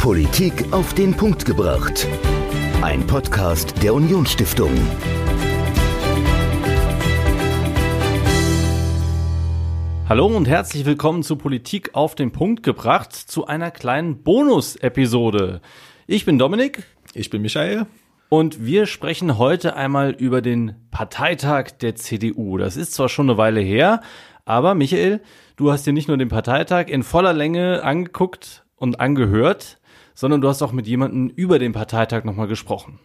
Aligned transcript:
Politik 0.00 0.72
auf 0.72 0.94
den 0.94 1.14
Punkt 1.14 1.44
gebracht. 1.44 2.08
Ein 2.80 3.06
Podcast 3.06 3.82
der 3.82 3.92
Unionsstiftung. 3.92 4.70
Hallo 10.08 10.26
und 10.28 10.48
herzlich 10.48 10.86
willkommen 10.86 11.22
zu 11.22 11.36
Politik 11.36 11.90
auf 11.94 12.14
den 12.14 12.32
Punkt 12.32 12.62
gebracht, 12.62 13.12
zu 13.12 13.46
einer 13.46 13.70
kleinen 13.70 14.22
Bonus-Episode. 14.22 15.60
Ich 16.06 16.24
bin 16.24 16.38
Dominik. 16.38 16.84
Ich 17.12 17.28
bin 17.28 17.42
Michael. 17.42 17.84
Und 18.30 18.64
wir 18.64 18.86
sprechen 18.86 19.36
heute 19.36 19.76
einmal 19.76 20.12
über 20.12 20.40
den 20.40 20.76
Parteitag 20.90 21.72
der 21.72 21.94
CDU. 21.94 22.56
Das 22.56 22.78
ist 22.78 22.94
zwar 22.94 23.10
schon 23.10 23.28
eine 23.28 23.36
Weile 23.36 23.60
her, 23.60 24.00
aber 24.46 24.74
Michael, 24.74 25.20
du 25.56 25.70
hast 25.70 25.86
dir 25.86 25.92
nicht 25.92 26.08
nur 26.08 26.16
den 26.16 26.30
Parteitag 26.30 26.86
in 26.88 27.02
voller 27.02 27.34
Länge 27.34 27.82
angeguckt 27.84 28.64
und 28.76 28.98
angehört, 28.98 29.76
sondern 30.20 30.42
du 30.42 30.48
hast 30.48 30.60
auch 30.60 30.72
mit 30.72 30.86
jemandem 30.86 31.30
über 31.34 31.58
den 31.58 31.72
Parteitag 31.72 32.24
nochmal 32.24 32.46
gesprochen. 32.46 32.98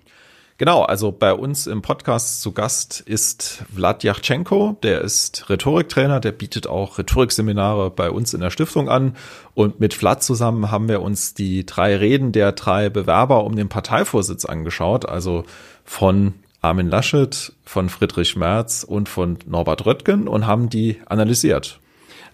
Genau, 0.57 0.83
also 0.83 1.13
bei 1.13 1.33
uns 1.33 1.65
im 1.65 1.81
Podcast 1.81 2.41
zu 2.41 2.51
Gast 2.51 2.99
ist 2.99 3.63
Vlad 3.73 4.03
Yachtschenko, 4.03 4.77
der 4.83 4.99
ist 4.99 5.49
Rhetoriktrainer, 5.49 6.19
der 6.19 6.33
bietet 6.33 6.67
auch 6.67 6.97
Rhetorikseminare 6.97 7.89
bei 7.89 8.11
uns 8.11 8.33
in 8.33 8.41
der 8.41 8.49
Stiftung 8.49 8.89
an. 8.89 9.15
Und 9.53 9.79
mit 9.79 9.93
Vlad 9.93 10.23
zusammen 10.23 10.71
haben 10.71 10.89
wir 10.89 11.01
uns 11.01 11.33
die 11.33 11.65
drei 11.65 11.95
Reden 11.95 12.33
der 12.33 12.51
drei 12.51 12.89
Bewerber 12.89 13.45
um 13.45 13.55
den 13.55 13.69
Parteivorsitz 13.69 14.43
angeschaut, 14.43 15.07
also 15.07 15.45
von 15.85 16.33
Armin 16.59 16.89
Laschet, 16.89 17.53
von 17.63 17.87
Friedrich 17.87 18.35
Merz 18.35 18.83
und 18.83 19.07
von 19.07 19.37
Norbert 19.45 19.85
Röttgen 19.85 20.27
und 20.27 20.47
haben 20.47 20.69
die 20.69 20.99
analysiert. 21.05 21.79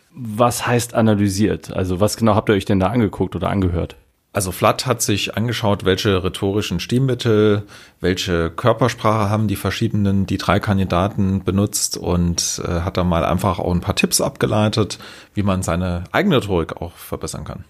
Was 0.09 0.65
heißt 0.65 0.95
analysiert? 0.95 1.71
Also 1.71 1.99
was 1.99 2.17
genau 2.17 2.33
habt 2.33 2.49
ihr 2.49 2.55
euch 2.55 2.65
denn 2.65 2.79
da 2.79 2.87
angeguckt 2.87 3.35
oder 3.35 3.49
angehört? 3.49 3.95
Also 4.33 4.53
Flatt 4.53 4.85
hat 4.85 5.01
sich 5.01 5.35
angeschaut, 5.35 5.83
welche 5.83 6.23
rhetorischen 6.23 6.79
Stilmittel, 6.79 7.63
welche 7.99 8.49
Körpersprache 8.49 9.29
haben 9.29 9.49
die 9.49 9.57
verschiedenen, 9.57 10.25
die 10.25 10.37
drei 10.37 10.61
Kandidaten 10.61 11.43
benutzt 11.43 11.97
und 11.97 12.61
äh, 12.65 12.81
hat 12.81 12.95
dann 12.95 13.09
mal 13.09 13.25
einfach 13.25 13.59
auch 13.59 13.73
ein 13.73 13.81
paar 13.81 13.97
Tipps 13.97 14.21
abgeleitet, 14.21 14.99
wie 15.33 15.43
man 15.43 15.63
seine 15.63 16.05
eigene 16.13 16.37
Rhetorik 16.37 16.81
auch 16.81 16.93
verbessern 16.93 17.43
kann. 17.43 17.65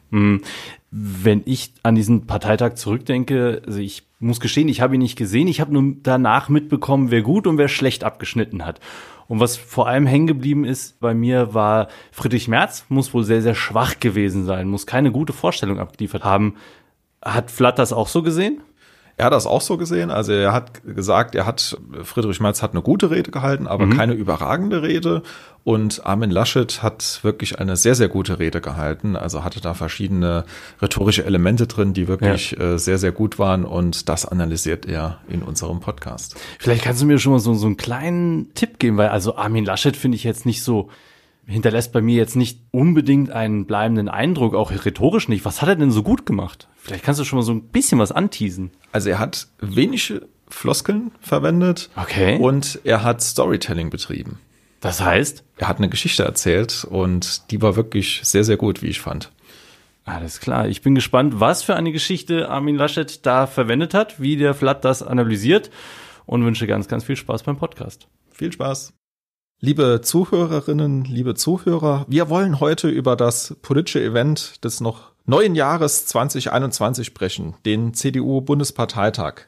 Wenn 0.92 1.42
ich 1.45 1.73
an 1.84 1.95
diesen 1.95 2.28
Parteitag 2.28 2.75
zurückdenke, 2.75 3.61
also 3.66 3.80
ich 3.80 4.03
muss 4.20 4.39
gestehen, 4.39 4.67
ich 4.67 4.81
habe 4.81 4.95
ihn 4.95 5.02
nicht 5.02 5.17
gesehen, 5.17 5.48
ich 5.48 5.61
habe 5.61 5.73
nur 5.73 5.95
danach 6.03 6.50
mitbekommen, 6.50 7.11
wer 7.11 7.22
gut 7.22 7.48
und 7.48 7.58
wer 7.58 7.70
schlecht 7.70 8.03
abgeschnitten 8.03 8.66
hat. 8.66 8.80
Und 9.28 9.39
was 9.39 9.56
vor 9.56 9.88
allem 9.88 10.06
hängen 10.06 10.28
geblieben 10.28 10.66
ist 10.66 11.00
bei 11.00 11.14
mir 11.14 11.53
war, 11.53 11.88
Friedrich 12.11 12.50
Merz 12.50 12.86
muss 12.89 13.14
wohl 13.14 13.23
sehr, 13.23 13.42
sehr 13.42 13.56
schwach 13.56 14.02
gewesen 14.02 14.44
sein, 14.44 14.67
muss 14.67 14.86
keine 14.86 15.11
gute 15.11 15.31
Vorstellung 15.31 15.80
abgeliefert 15.80 16.25
haben. 16.25 16.56
Hat 17.22 17.50
Flatt 17.50 17.80
das 17.80 17.94
auch 17.94 18.09
so 18.09 18.23
gesehen? 18.23 18.61
Er 19.22 19.25
hat 19.25 19.33
das 19.33 19.45
auch 19.45 19.61
so 19.61 19.77
gesehen. 19.77 20.09
Also 20.09 20.31
er 20.31 20.52
hat 20.52 20.81
gesagt, 20.83 21.36
er 21.36 21.45
hat, 21.45 21.77
Friedrich 22.02 22.39
Merz 22.39 22.64
hat 22.64 22.72
eine 22.72 22.81
gute 22.81 23.11
Rede 23.11 23.30
gehalten, 23.30 23.67
aber 23.67 23.86
mhm. 23.86 23.95
keine 23.95 24.14
überragende 24.14 24.81
Rede. 24.81 25.22
Und 25.64 26.08
Armin 26.08 26.31
Laschet 26.31 26.81
hat 26.81 27.19
wirklich 27.22 27.59
eine 27.59 27.75
sehr, 27.75 27.94
sehr 27.94 28.08
gute 28.08 28.39
Rede 28.39 28.61
gehalten. 28.61 29.16
Also 29.16 29.44
hatte 29.44 29.61
da 29.61 29.75
verschiedene 29.75 30.44
rhetorische 30.81 31.23
Elemente 31.23 31.67
drin, 31.67 31.94
die 31.94 32.08
wirklich 32.08 32.55
ja. 32.58 32.73
äh, 32.73 32.80
sehr, 32.80 32.97
sehr 32.97 33.11
gut 33.11 33.38
waren. 33.38 33.64
Und 33.64 34.09
das 34.09 34.25
analysiert 34.25 34.88
er 34.88 35.19
in 35.30 35.44
unserem 35.44 35.81
Podcast. 35.81 36.36
Vielleicht 36.58 36.83
kannst 36.83 37.03
du 37.03 37.05
mir 37.05 37.19
schon 37.19 37.33
mal 37.33 37.39
so, 37.39 37.53
so 37.53 37.67
einen 37.67 37.77
kleinen 37.77 38.52
Tipp 38.55 38.80
geben, 38.80 38.97
weil 38.97 39.09
also 39.09 39.36
Armin 39.36 39.66
Laschet 39.66 39.95
finde 39.95 40.16
ich 40.16 40.23
jetzt 40.23 40.47
nicht 40.47 40.64
so, 40.64 40.89
hinterlässt 41.52 41.92
bei 41.92 42.02
mir 42.02 42.16
jetzt 42.16 42.36
nicht 42.36 42.62
unbedingt 42.72 43.32
einen 43.32 43.66
bleibenden 43.66 44.10
Eindruck, 44.10 44.56
auch 44.56 44.72
rhetorisch 44.72 45.28
nicht. 45.28 45.46
Was 45.46 45.62
hat 45.62 45.70
er 45.70 45.76
denn 45.76 45.92
so 45.92 46.04
gut 46.04 46.26
gemacht? 46.26 46.68
Vielleicht 46.78 47.04
kannst 47.04 47.20
du 47.20 47.26
schon 47.26 47.38
mal 47.38 47.44
so 47.44 47.52
ein 47.52 47.64
bisschen 47.70 48.00
was 48.00 48.12
anteasen. 48.12 48.72
Also 48.92 49.10
er 49.10 49.20
hat 49.20 49.48
wenig 49.60 50.14
Floskeln 50.50 51.12
verwendet. 51.20 51.90
Okay. 51.95 52.38
Und 52.38 52.80
er 52.84 53.04
hat 53.04 53.22
Storytelling 53.22 53.90
betrieben. 53.90 54.40
Das 54.80 55.02
heißt? 55.02 55.44
Er 55.58 55.67
hat 55.67 55.78
eine 55.78 55.90
Geschichte 55.90 56.23
erzählt 56.23 56.86
und 56.90 57.52
die 57.52 57.61
war 57.61 57.76
wirklich 57.76 58.22
sehr, 58.23 58.44
sehr 58.44 58.58
gut, 58.58 58.82
wie 58.82 58.88
ich 58.88 59.00
fand. 59.00 59.32
Alles 60.06 60.40
klar. 60.40 60.67
Ich 60.67 60.82
bin 60.82 60.95
gespannt, 60.95 61.40
was 61.40 61.61
für 61.64 61.76
eine 61.76 61.92
Geschichte 61.92 62.50
Armin 62.50 62.76
Laschet 62.76 63.26
da 63.26 63.45
verwendet 63.45 63.94
hat, 63.94 64.20
wie 64.20 64.36
der 64.36 64.56
Flatt 64.56 64.84
das 64.84 65.04
analysiert 65.04 65.70
und 66.26 66.44
wünsche 66.44 66.66
ganz, 66.66 66.88
ganz 66.88 67.04
viel 67.04 67.16
Spaß 67.16 67.44
beim 67.44 67.58
Podcast. 67.58 68.08
Viel 68.32 68.52
Spaß. 68.52 68.94
Liebe 69.64 70.02
Zuhörerinnen, 70.02 71.05
liebe 71.05 71.36
Zuhörer, 71.36 72.08
wir 72.10 72.30
wollen 72.30 72.60
heute 72.60 72.89
über 72.89 73.16
das 73.16 73.55
politische 73.61 74.04
Event 74.04 74.64
des 74.66 74.82
noch 74.82 75.11
neuen 75.27 75.54
Jahres 75.54 76.08
2021 76.08 77.05
sprechen, 77.05 77.54
den 77.64 77.94
CDU-Bundesparteitag. 77.94 79.42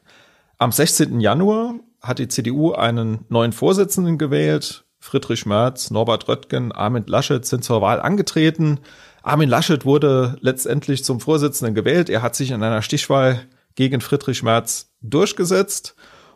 Am 0.59 0.72
16. 0.72 1.19
Januar 1.19 1.74
hat 2.00 2.19
die 2.19 2.28
CDU 2.28 2.74
einen 2.74 3.25
neuen 3.29 3.53
Vorsitzenden 3.53 4.19
gewählt. 4.19 4.84
Friedrich 5.00 5.47
Merz, 5.47 5.90
Norbert 5.90 6.28
Röttgen, 6.28 6.72
Armin 6.72 7.06
Laschet 7.07 7.44
sind 7.44 7.63
zur 7.63 7.81
Wahl 7.81 8.00
angetreten. 8.00 8.81
Armin 9.24 9.50
Laschet 9.50 9.84
wurde 9.84 10.38
letztendlich 10.41 11.03
zum 11.03 11.22
Vorsitzenden 11.22 11.74
gewählt. 11.74 12.12
Er 12.12 12.22
hat 12.22 12.35
sich 12.35 12.51
in 12.51 12.62
einer 12.62 12.84
Stichwahl 12.84 13.47
gegen 13.74 14.00
Friedrich 14.00 14.44
Merz 14.44 14.94
durchgesetzt. 15.01 15.95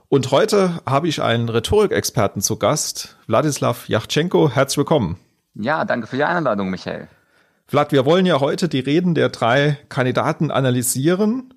Und 0.10 0.32
heute 0.32 0.80
habe 0.86 1.10
ich 1.10 1.22
einen 1.22 1.50
Rhetorikexperten 1.50 2.42
zu 2.42 2.56
Gast, 2.56 3.18
Wladislav 3.28 3.90
Yachtschenko. 3.90 4.50
Herzlich 4.50 4.78
willkommen. 4.78 5.18
Ja, 5.54 5.84
danke 5.84 6.08
für 6.08 6.16
die 6.16 6.24
Einladung, 6.24 6.70
Michael. 6.70 7.10
Vlad, 7.68 7.92
wir 7.92 8.06
wollen 8.06 8.26
ja 8.26 8.40
heute 8.40 8.70
die 8.70 8.80
Reden 8.80 9.16
der 9.16 9.28
drei 9.28 9.78
Kandidaten 9.90 10.50
analysieren 10.50 11.54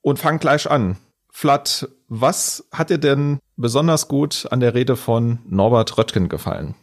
und 0.00 0.18
fangen 0.18 0.38
gleich 0.38 0.70
an. 0.70 0.96
Vlad, 1.30 1.88
was 2.08 2.66
hat 2.72 2.88
dir 2.88 2.96
denn 2.96 3.38
besonders 3.58 4.08
gut 4.08 4.46
an 4.50 4.60
der 4.60 4.72
Rede 4.72 4.96
von 4.96 5.40
Norbert 5.46 5.98
Röttgen 5.98 6.30
gefallen? 6.30 6.74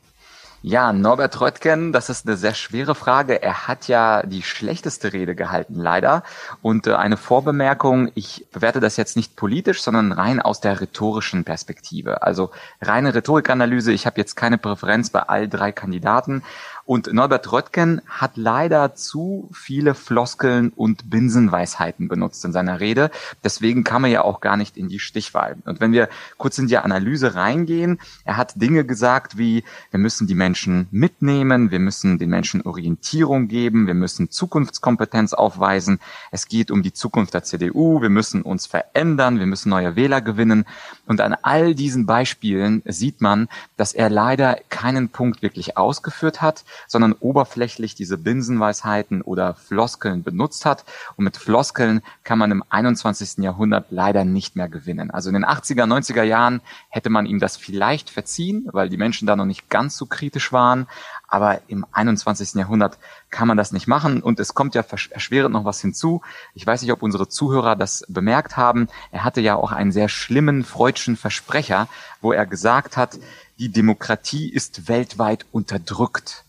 Ja, 0.64 0.92
Norbert 0.92 1.40
Röttgen, 1.40 1.94
das 1.94 2.10
ist 2.10 2.28
eine 2.28 2.36
sehr 2.36 2.56
schwere 2.56 2.96
Frage. 2.96 3.44
Er 3.44 3.68
hat 3.68 3.88
ja 3.88 4.24
die 4.24 4.42
schlechteste 4.42 5.14
Rede 5.14 5.36
gehalten, 5.36 5.76
leider. 5.76 6.24
Und 6.64 6.88
äh, 6.88 6.96
eine 6.96 7.16
Vorbemerkung, 7.16 8.12
ich 8.16 8.48
bewerte 8.52 8.80
das 8.80 8.98
jetzt 8.98 9.16
nicht 9.16 9.36
politisch, 9.36 9.84
sondern 9.84 10.12
rein 10.12 10.42
aus 10.42 10.60
der 10.60 10.82
rhetorischen 10.82 11.44
Perspektive. 11.44 12.24
Also 12.24 12.50
reine 12.82 13.14
Rhetorikanalyse, 13.14 13.92
ich 13.92 14.08
habe 14.08 14.20
jetzt 14.20 14.36
keine 14.36 14.58
Präferenz 14.58 15.12
bei 15.12 15.22
all 15.22 15.48
drei 15.48 15.72
Kandidaten, 15.72 16.42
und 16.88 17.12
Norbert 17.12 17.52
Röttgen 17.52 18.02
hat 18.08 18.38
leider 18.38 18.96
zu 18.96 19.50
viele 19.52 19.94
Floskeln 19.94 20.72
und 20.74 21.10
Binsenweisheiten 21.10 22.08
benutzt 22.08 22.46
in 22.46 22.54
seiner 22.54 22.80
Rede. 22.80 23.12
Deswegen 23.44 23.84
kam 23.84 24.06
er 24.06 24.10
ja 24.10 24.22
auch 24.22 24.40
gar 24.40 24.56
nicht 24.56 24.78
in 24.78 24.88
die 24.88 25.00
Stichwahl. 25.00 25.58
Und 25.66 25.82
wenn 25.82 25.92
wir 25.92 26.08
kurz 26.38 26.58
in 26.58 26.68
die 26.68 26.78
Analyse 26.78 27.36
reingehen, 27.36 28.00
er 28.24 28.38
hat 28.38 28.62
Dinge 28.62 28.86
gesagt 28.86 29.38
wie, 29.38 29.66
wir 29.92 30.00
müssen 30.00 30.28
die 30.28 30.34
Menschen 30.34 30.88
mitnehmen, 30.90 31.72
wir 31.72 31.80
müssen 31.80 32.20
den 32.20 32.30
Menschen 32.30 32.62
Orientierung 32.62 33.50
geben, 33.50 33.86
wir 33.86 33.94
müssen 33.94 34.32
Zukunftskompetenz 34.32 35.34
aufweisen, 35.34 36.00
es 36.32 36.48
geht 36.48 36.72
um 36.72 36.84
die 36.84 36.94
Zukunft 36.94 37.34
der 37.34 37.44
CDU, 37.44 38.02
wir 38.02 38.10
müssen 38.10 38.44
uns 38.44 38.66
verändern, 38.66 39.40
wir 39.40 39.46
müssen 39.46 39.70
neue 39.70 39.98
Wähler 39.98 40.22
gewinnen. 40.22 40.64
Und 41.06 41.20
an 41.20 41.36
all 41.42 41.76
diesen 41.76 42.06
Beispielen 42.06 42.82
sieht 42.86 43.20
man, 43.20 43.50
dass 43.76 43.92
er 43.92 44.10
leider 44.10 44.58
keinen 44.70 45.10
Punkt 45.10 45.42
wirklich 45.42 45.76
ausgeführt 45.76 46.42
hat, 46.42 46.64
sondern 46.88 47.14
oberflächlich 47.14 47.96
diese 47.96 48.18
Binsenweisheiten 48.18 49.22
oder 49.22 49.56
Floskeln 49.56 50.24
benutzt 50.24 50.66
hat. 50.66 50.86
Und 51.16 51.24
mit 51.24 51.38
Floskeln 51.38 52.02
kann 52.24 52.40
man 52.40 52.52
im 52.52 52.64
21. 52.70 53.44
Jahrhundert 53.44 53.88
leider 53.90 54.26
nicht 54.26 54.56
mehr 54.56 54.70
gewinnen. 54.70 55.12
Also 55.12 55.30
in 55.30 55.34
den 55.34 55.46
80er, 55.46 55.86
90er 55.86 56.24
Jahren 56.24 56.62
hätte 56.90 57.10
man 57.10 57.26
ihm 57.26 57.40
das 57.40 57.58
vielleicht 57.58 58.10
verziehen, 58.10 58.68
weil 58.72 58.90
die 58.90 58.98
Menschen 58.98 59.28
da 59.28 59.36
noch 59.36 59.46
nicht 59.46 59.70
ganz 59.70 59.98
so 59.98 60.06
kritisch 60.06 60.52
waren. 60.52 60.88
Aber 61.28 61.62
im 61.68 61.86
21. 61.92 62.56
Jahrhundert 62.56 62.98
kann 63.30 63.48
man 63.48 63.58
das 63.58 63.72
nicht 63.72 63.88
machen. 63.88 64.22
Und 64.22 64.40
es 64.40 64.54
kommt 64.54 64.76
ja 64.76 64.84
erschwerend 65.10 65.54
noch 65.54 65.66
was 65.66 65.82
hinzu. 65.82 66.22
Ich 66.54 66.66
weiß 66.66 66.82
nicht, 66.82 66.92
ob 66.92 67.04
unsere 67.04 67.28
Zuhörer 67.28 67.76
das 67.76 68.06
bemerkt 68.08 68.58
haben. 68.58 68.88
Er 69.12 69.24
hatte 69.24 69.42
ja 69.42 69.56
auch 69.56 69.72
einen 69.72 69.92
sehr 69.92 70.10
schlimmen 70.10 70.64
freudschen 70.64 71.18
Versprecher, 71.18 71.88
wo 72.22 72.32
er 72.32 72.46
gesagt 72.46 72.98
hat, 72.98 73.20
die 73.60 73.70
Demokratie 73.70 74.50
ist 74.50 74.88
weltweit 74.88 75.46
unterdrückt. 75.52 76.46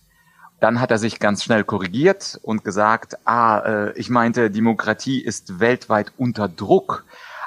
Dann 0.60 0.80
hat 0.80 0.90
er 0.90 0.98
sich 0.98 1.20
ganz 1.20 1.44
schnell 1.44 1.64
korrigiert 1.64 2.38
und 2.42 2.64
gesagt, 2.64 3.16
ah, 3.24 3.58
äh, 3.60 3.92
ich 3.92 4.10
meinte, 4.10 4.50
Demokratie 4.50 5.20
ist 5.20 5.60
weltweit 5.60 6.12
unter 6.16 6.48
Druck. 6.48 7.04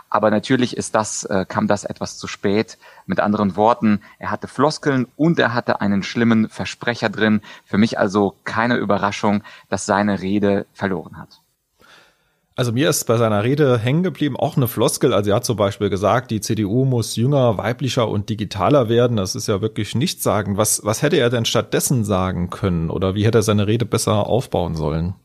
Aber 0.10 0.30
natürlich 0.30 0.76
ist 0.76 0.96
das, 0.96 1.24
äh, 1.26 1.46
kam 1.48 1.68
das 1.68 1.84
etwas 1.84 2.18
zu 2.18 2.28
spät. 2.28 2.78
Mit 3.06 3.20
anderen 3.20 3.56
Worten, 3.56 4.02
er 4.20 4.32
hatte 4.32 4.48
Floskeln 4.48 5.08
und 5.16 5.40
er 5.40 5.54
hatte 5.54 5.82
einen 5.82 6.04
schlimmen 6.04 6.50
Versprecher 6.50 7.10
drin. 7.10 7.42
Für 7.66 7.78
mich 7.78 7.98
also 8.00 8.36
keine 8.44 8.76
Überraschung, 8.76 9.44
dass 9.70 9.86
seine 9.86 10.22
Rede 10.22 10.66
verloren 10.74 11.18
hat. 11.18 11.41
Also 12.56 12.74
mir 12.74 12.90
ist 12.90 13.06
bei 13.06 13.18
seiner 13.18 13.44
Rede 13.44 13.78
hängen 13.78 14.04
geblieben 14.04 14.36
auch 14.36 14.58
eine 14.58 14.68
Floskel. 14.68 15.14
Also 15.14 15.30
er 15.32 15.38
hat 15.38 15.46
zum 15.46 15.56
Beispiel 15.56 15.90
gesagt, 15.90 16.32
die 16.32 16.42
CDU 16.42 16.84
muss 16.84 17.16
jünger, 17.16 17.58
weiblicher 17.58 18.10
und 18.10 18.30
digitaler 18.30 18.90
werden. 18.90 19.18
Das 19.18 19.36
ist 19.36 19.48
ja 19.48 19.62
wirklich 19.62 19.96
nichts 19.96 20.22
sagen. 20.22 20.58
Was, 20.58 20.84
was 20.84 21.02
hätte 21.02 21.16
er 21.16 21.30
denn 21.30 21.46
stattdessen 21.46 22.04
sagen 22.04 22.50
können? 22.50 22.90
Oder 22.90 23.16
wie 23.16 23.26
hätte 23.26 23.40
er 23.40 23.44
seine 23.44 23.68
Rede 23.68 23.86
besser 23.86 24.28
aufbauen 24.28 24.76
sollen? 24.76 25.16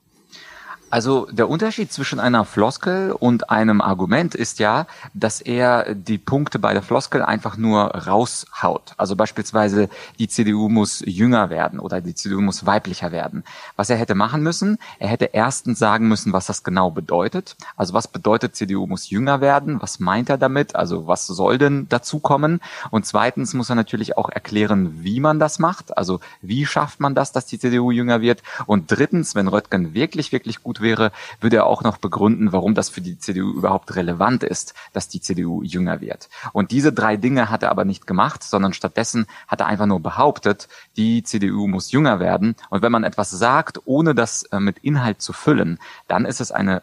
Also 0.88 1.26
der 1.32 1.48
Unterschied 1.48 1.92
zwischen 1.92 2.20
einer 2.20 2.44
Floskel 2.44 3.10
und 3.10 3.50
einem 3.50 3.80
Argument 3.80 4.36
ist 4.36 4.60
ja, 4.60 4.86
dass 5.14 5.40
er 5.40 5.94
die 5.94 6.16
Punkte 6.16 6.60
bei 6.60 6.74
der 6.74 6.82
Floskel 6.82 7.22
einfach 7.22 7.56
nur 7.56 7.86
raushaut. 7.86 8.94
Also 8.96 9.16
beispielsweise 9.16 9.88
die 10.20 10.28
CDU 10.28 10.68
muss 10.68 11.02
jünger 11.04 11.50
werden 11.50 11.80
oder 11.80 12.00
die 12.00 12.14
CDU 12.14 12.40
muss 12.40 12.66
weiblicher 12.66 13.10
werden. 13.10 13.42
Was 13.74 13.90
er 13.90 13.96
hätte 13.96 14.14
machen 14.14 14.44
müssen, 14.44 14.78
er 15.00 15.08
hätte 15.08 15.30
erstens 15.32 15.80
sagen 15.80 16.06
müssen, 16.06 16.32
was 16.32 16.46
das 16.46 16.62
genau 16.62 16.92
bedeutet. 16.92 17.56
Also 17.76 17.92
was 17.92 18.06
bedeutet 18.06 18.54
CDU 18.54 18.86
muss 18.86 19.10
jünger 19.10 19.40
werden? 19.40 19.82
Was 19.82 19.98
meint 19.98 20.30
er 20.30 20.38
damit? 20.38 20.76
Also 20.76 21.08
was 21.08 21.26
soll 21.26 21.58
denn 21.58 21.88
dazu 21.88 22.20
kommen? 22.20 22.60
Und 22.92 23.06
zweitens 23.06 23.54
muss 23.54 23.70
er 23.70 23.76
natürlich 23.76 24.16
auch 24.16 24.28
erklären, 24.28 25.02
wie 25.02 25.18
man 25.18 25.40
das 25.40 25.58
macht. 25.58 25.98
Also 25.98 26.20
wie 26.42 26.64
schafft 26.64 27.00
man 27.00 27.16
das, 27.16 27.32
dass 27.32 27.46
die 27.46 27.58
CDU 27.58 27.90
jünger 27.90 28.20
wird? 28.20 28.44
Und 28.66 28.90
drittens, 28.90 29.34
wenn 29.34 29.48
Röttgen 29.48 29.92
wirklich, 29.92 30.30
wirklich 30.30 30.62
gut 30.62 30.80
wäre, 30.86 31.12
würde 31.42 31.56
er 31.56 31.66
auch 31.66 31.82
noch 31.82 31.98
begründen, 31.98 32.52
warum 32.52 32.74
das 32.74 32.88
für 32.88 33.02
die 33.02 33.18
CDU 33.18 33.50
überhaupt 33.52 33.94
relevant 33.94 34.42
ist, 34.42 34.72
dass 34.94 35.08
die 35.08 35.20
CDU 35.20 35.62
jünger 35.62 36.00
wird. 36.00 36.30
Und 36.54 36.70
diese 36.70 36.94
drei 36.94 37.18
Dinge 37.18 37.50
hat 37.50 37.62
er 37.62 37.70
aber 37.70 37.84
nicht 37.84 38.06
gemacht, 38.06 38.42
sondern 38.42 38.72
stattdessen 38.72 39.26
hat 39.46 39.60
er 39.60 39.66
einfach 39.66 39.86
nur 39.86 40.00
behauptet, 40.00 40.68
die 40.96 41.22
CDU 41.22 41.66
muss 41.66 41.92
jünger 41.92 42.20
werden. 42.20 42.56
Und 42.70 42.80
wenn 42.80 42.92
man 42.92 43.04
etwas 43.04 43.30
sagt, 43.30 43.80
ohne 43.84 44.14
das 44.14 44.44
äh, 44.44 44.60
mit 44.60 44.78
Inhalt 44.78 45.20
zu 45.20 45.34
füllen, 45.34 45.78
dann 46.08 46.24
ist 46.24 46.40
es 46.40 46.50
eine 46.50 46.80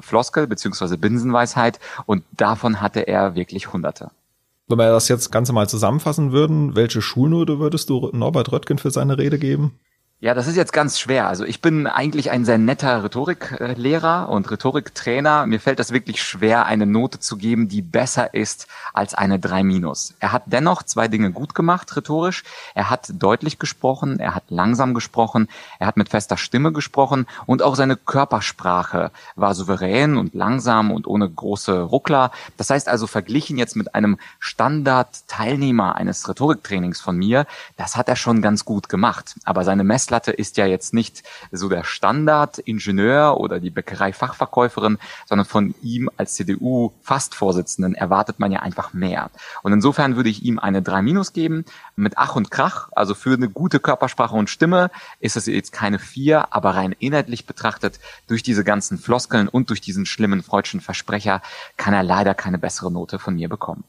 Floskel 0.00 0.46
beziehungsweise 0.46 0.98
Binsenweisheit 0.98 1.80
und 2.06 2.24
davon 2.32 2.80
hatte 2.80 3.00
er 3.00 3.34
wirklich 3.34 3.72
Hunderte. 3.72 4.10
Wenn 4.66 4.78
wir 4.78 4.90
das 4.90 5.08
jetzt 5.08 5.30
Ganze 5.30 5.52
mal 5.52 5.68
zusammenfassen 5.68 6.32
würden, 6.32 6.74
welche 6.74 7.02
Schulnote 7.02 7.58
würdest 7.58 7.90
du 7.90 8.10
Norbert 8.12 8.50
Röttgen 8.50 8.78
für 8.78 8.90
seine 8.90 9.18
Rede 9.18 9.38
geben? 9.38 9.78
Ja, 10.24 10.32
das 10.32 10.46
ist 10.46 10.56
jetzt 10.56 10.72
ganz 10.72 10.98
schwer. 10.98 11.28
Also 11.28 11.44
ich 11.44 11.60
bin 11.60 11.86
eigentlich 11.86 12.30
ein 12.30 12.46
sehr 12.46 12.56
netter 12.56 13.04
Rhetoriklehrer 13.04 14.30
und 14.30 14.50
Rhetoriktrainer. 14.50 15.44
Mir 15.44 15.60
fällt 15.60 15.78
das 15.78 15.92
wirklich 15.92 16.22
schwer, 16.22 16.64
eine 16.64 16.86
Note 16.86 17.20
zu 17.20 17.36
geben, 17.36 17.68
die 17.68 17.82
besser 17.82 18.32
ist 18.32 18.66
als 18.94 19.12
eine 19.12 19.38
3 19.38 19.62
minus. 19.64 20.14
Er 20.20 20.32
hat 20.32 20.44
dennoch 20.46 20.82
zwei 20.82 21.08
Dinge 21.08 21.30
gut 21.30 21.54
gemacht, 21.54 21.94
rhetorisch. 21.94 22.42
Er 22.74 22.88
hat 22.88 23.12
deutlich 23.12 23.58
gesprochen, 23.58 24.18
er 24.18 24.34
hat 24.34 24.44
langsam 24.48 24.94
gesprochen, 24.94 25.46
er 25.78 25.86
hat 25.88 25.98
mit 25.98 26.08
fester 26.08 26.38
Stimme 26.38 26.72
gesprochen 26.72 27.26
und 27.44 27.60
auch 27.60 27.76
seine 27.76 27.96
Körpersprache 27.96 29.10
war 29.36 29.54
souverän 29.54 30.16
und 30.16 30.32
langsam 30.32 30.90
und 30.90 31.06
ohne 31.06 31.28
große 31.28 31.82
Ruckler. 31.82 32.30
Das 32.56 32.70
heißt 32.70 32.88
also 32.88 33.06
verglichen 33.06 33.58
jetzt 33.58 33.76
mit 33.76 33.94
einem 33.94 34.16
Standard-Teilnehmer 34.38 35.96
eines 35.96 36.26
Rhetoriktrainings 36.26 37.02
von 37.02 37.18
mir, 37.18 37.44
das 37.76 37.98
hat 37.98 38.08
er 38.08 38.16
schon 38.16 38.40
ganz 38.40 38.64
gut 38.64 38.88
gemacht. 38.88 39.34
Aber 39.44 39.64
seine 39.64 39.84
Messlatte 39.84 40.13
Messlatte 40.14 40.30
ist 40.30 40.56
ja 40.58 40.66
jetzt 40.66 40.94
nicht 40.94 41.24
so 41.50 41.68
der 41.68 41.82
Standardingenieur 41.82 43.40
oder 43.40 43.58
die 43.58 43.70
Bäckerei-Fachverkäuferin, 43.70 44.98
sondern 45.26 45.44
von 45.44 45.74
ihm 45.82 46.08
als 46.16 46.34
CDU-Fastvorsitzenden 46.34 47.96
erwartet 47.96 48.38
man 48.38 48.52
ja 48.52 48.60
einfach 48.60 48.92
mehr. 48.92 49.30
Und 49.64 49.72
insofern 49.72 50.14
würde 50.14 50.28
ich 50.28 50.44
ihm 50.44 50.60
eine 50.60 50.82
3 50.82 51.02
Minus 51.02 51.32
geben 51.32 51.64
mit 51.96 52.16
Ach 52.16 52.36
und 52.36 52.52
Krach. 52.52 52.90
Also 52.92 53.14
für 53.14 53.34
eine 53.34 53.48
gute 53.48 53.80
Körpersprache 53.80 54.36
und 54.36 54.48
Stimme 54.48 54.92
ist 55.18 55.36
es 55.36 55.46
jetzt 55.46 55.72
keine 55.72 55.98
4, 55.98 56.54
aber 56.54 56.76
rein 56.76 56.94
inhaltlich 56.96 57.44
betrachtet 57.44 57.98
durch 58.28 58.44
diese 58.44 58.62
ganzen 58.62 58.98
Floskeln 58.98 59.48
und 59.48 59.70
durch 59.70 59.80
diesen 59.80 60.06
schlimmen 60.06 60.44
freudschen 60.44 60.80
Versprecher 60.80 61.42
kann 61.76 61.92
er 61.92 62.04
leider 62.04 62.34
keine 62.34 62.58
bessere 62.58 62.92
Note 62.92 63.18
von 63.18 63.34
mir 63.34 63.48
bekommen. 63.48 63.82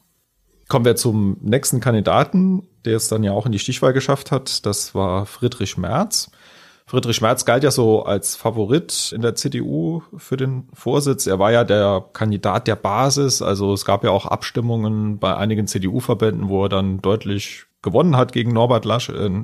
Kommen 0.68 0.84
wir 0.84 0.96
zum 0.96 1.36
nächsten 1.42 1.78
Kandidaten, 1.78 2.66
der 2.86 2.96
es 2.96 3.08
dann 3.08 3.22
ja 3.22 3.32
auch 3.32 3.46
in 3.46 3.52
die 3.52 3.58
Stichwahl 3.58 3.92
geschafft 3.92 4.30
hat. 4.30 4.64
Das 4.64 4.94
war 4.94 5.26
Friedrich 5.26 5.76
Merz. 5.76 6.30
Friedrich 6.88 7.20
Merz 7.20 7.44
galt 7.44 7.64
ja 7.64 7.72
so 7.72 8.04
als 8.04 8.36
Favorit 8.36 9.12
in 9.12 9.20
der 9.20 9.34
CDU 9.34 10.02
für 10.16 10.36
den 10.36 10.68
Vorsitz. 10.72 11.26
Er 11.26 11.40
war 11.40 11.50
ja 11.50 11.64
der 11.64 12.04
Kandidat 12.12 12.68
der 12.68 12.76
Basis. 12.76 13.42
Also 13.42 13.72
es 13.72 13.84
gab 13.84 14.04
ja 14.04 14.10
auch 14.10 14.26
Abstimmungen 14.26 15.18
bei 15.18 15.36
einigen 15.36 15.66
CDU-Verbänden, 15.66 16.48
wo 16.48 16.64
er 16.64 16.68
dann 16.68 17.02
deutlich 17.02 17.64
gewonnen 17.82 18.16
hat 18.16 18.32
gegen 18.32 18.52
Norbert 18.52 18.84
Laschet, 18.84 19.16
äh, 19.16 19.42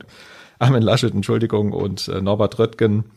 Armin 0.61 0.83
Laschet, 0.83 1.13
Entschuldigung, 1.13 1.73
und 1.73 2.07
äh, 2.07 2.21
Norbert 2.21 2.61
Röttgen. 2.61 3.11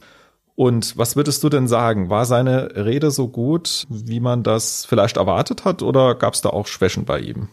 Und 0.55 0.97
was 0.97 1.15
würdest 1.15 1.43
du 1.43 1.49
denn 1.49 1.67
sagen? 1.67 2.09
War 2.09 2.25
seine 2.25 2.75
Rede 2.75 3.11
so 3.11 3.27
gut, 3.27 3.85
wie 3.89 4.19
man 4.19 4.41
das 4.41 4.85
vielleicht 4.85 5.17
erwartet 5.17 5.65
hat, 5.65 5.83
oder 5.83 6.15
gab 6.15 6.33
es 6.33 6.41
da 6.41 6.49
auch 6.49 6.65
Schwächen 6.65 7.05
bei 7.05 7.19
ihm? 7.19 7.49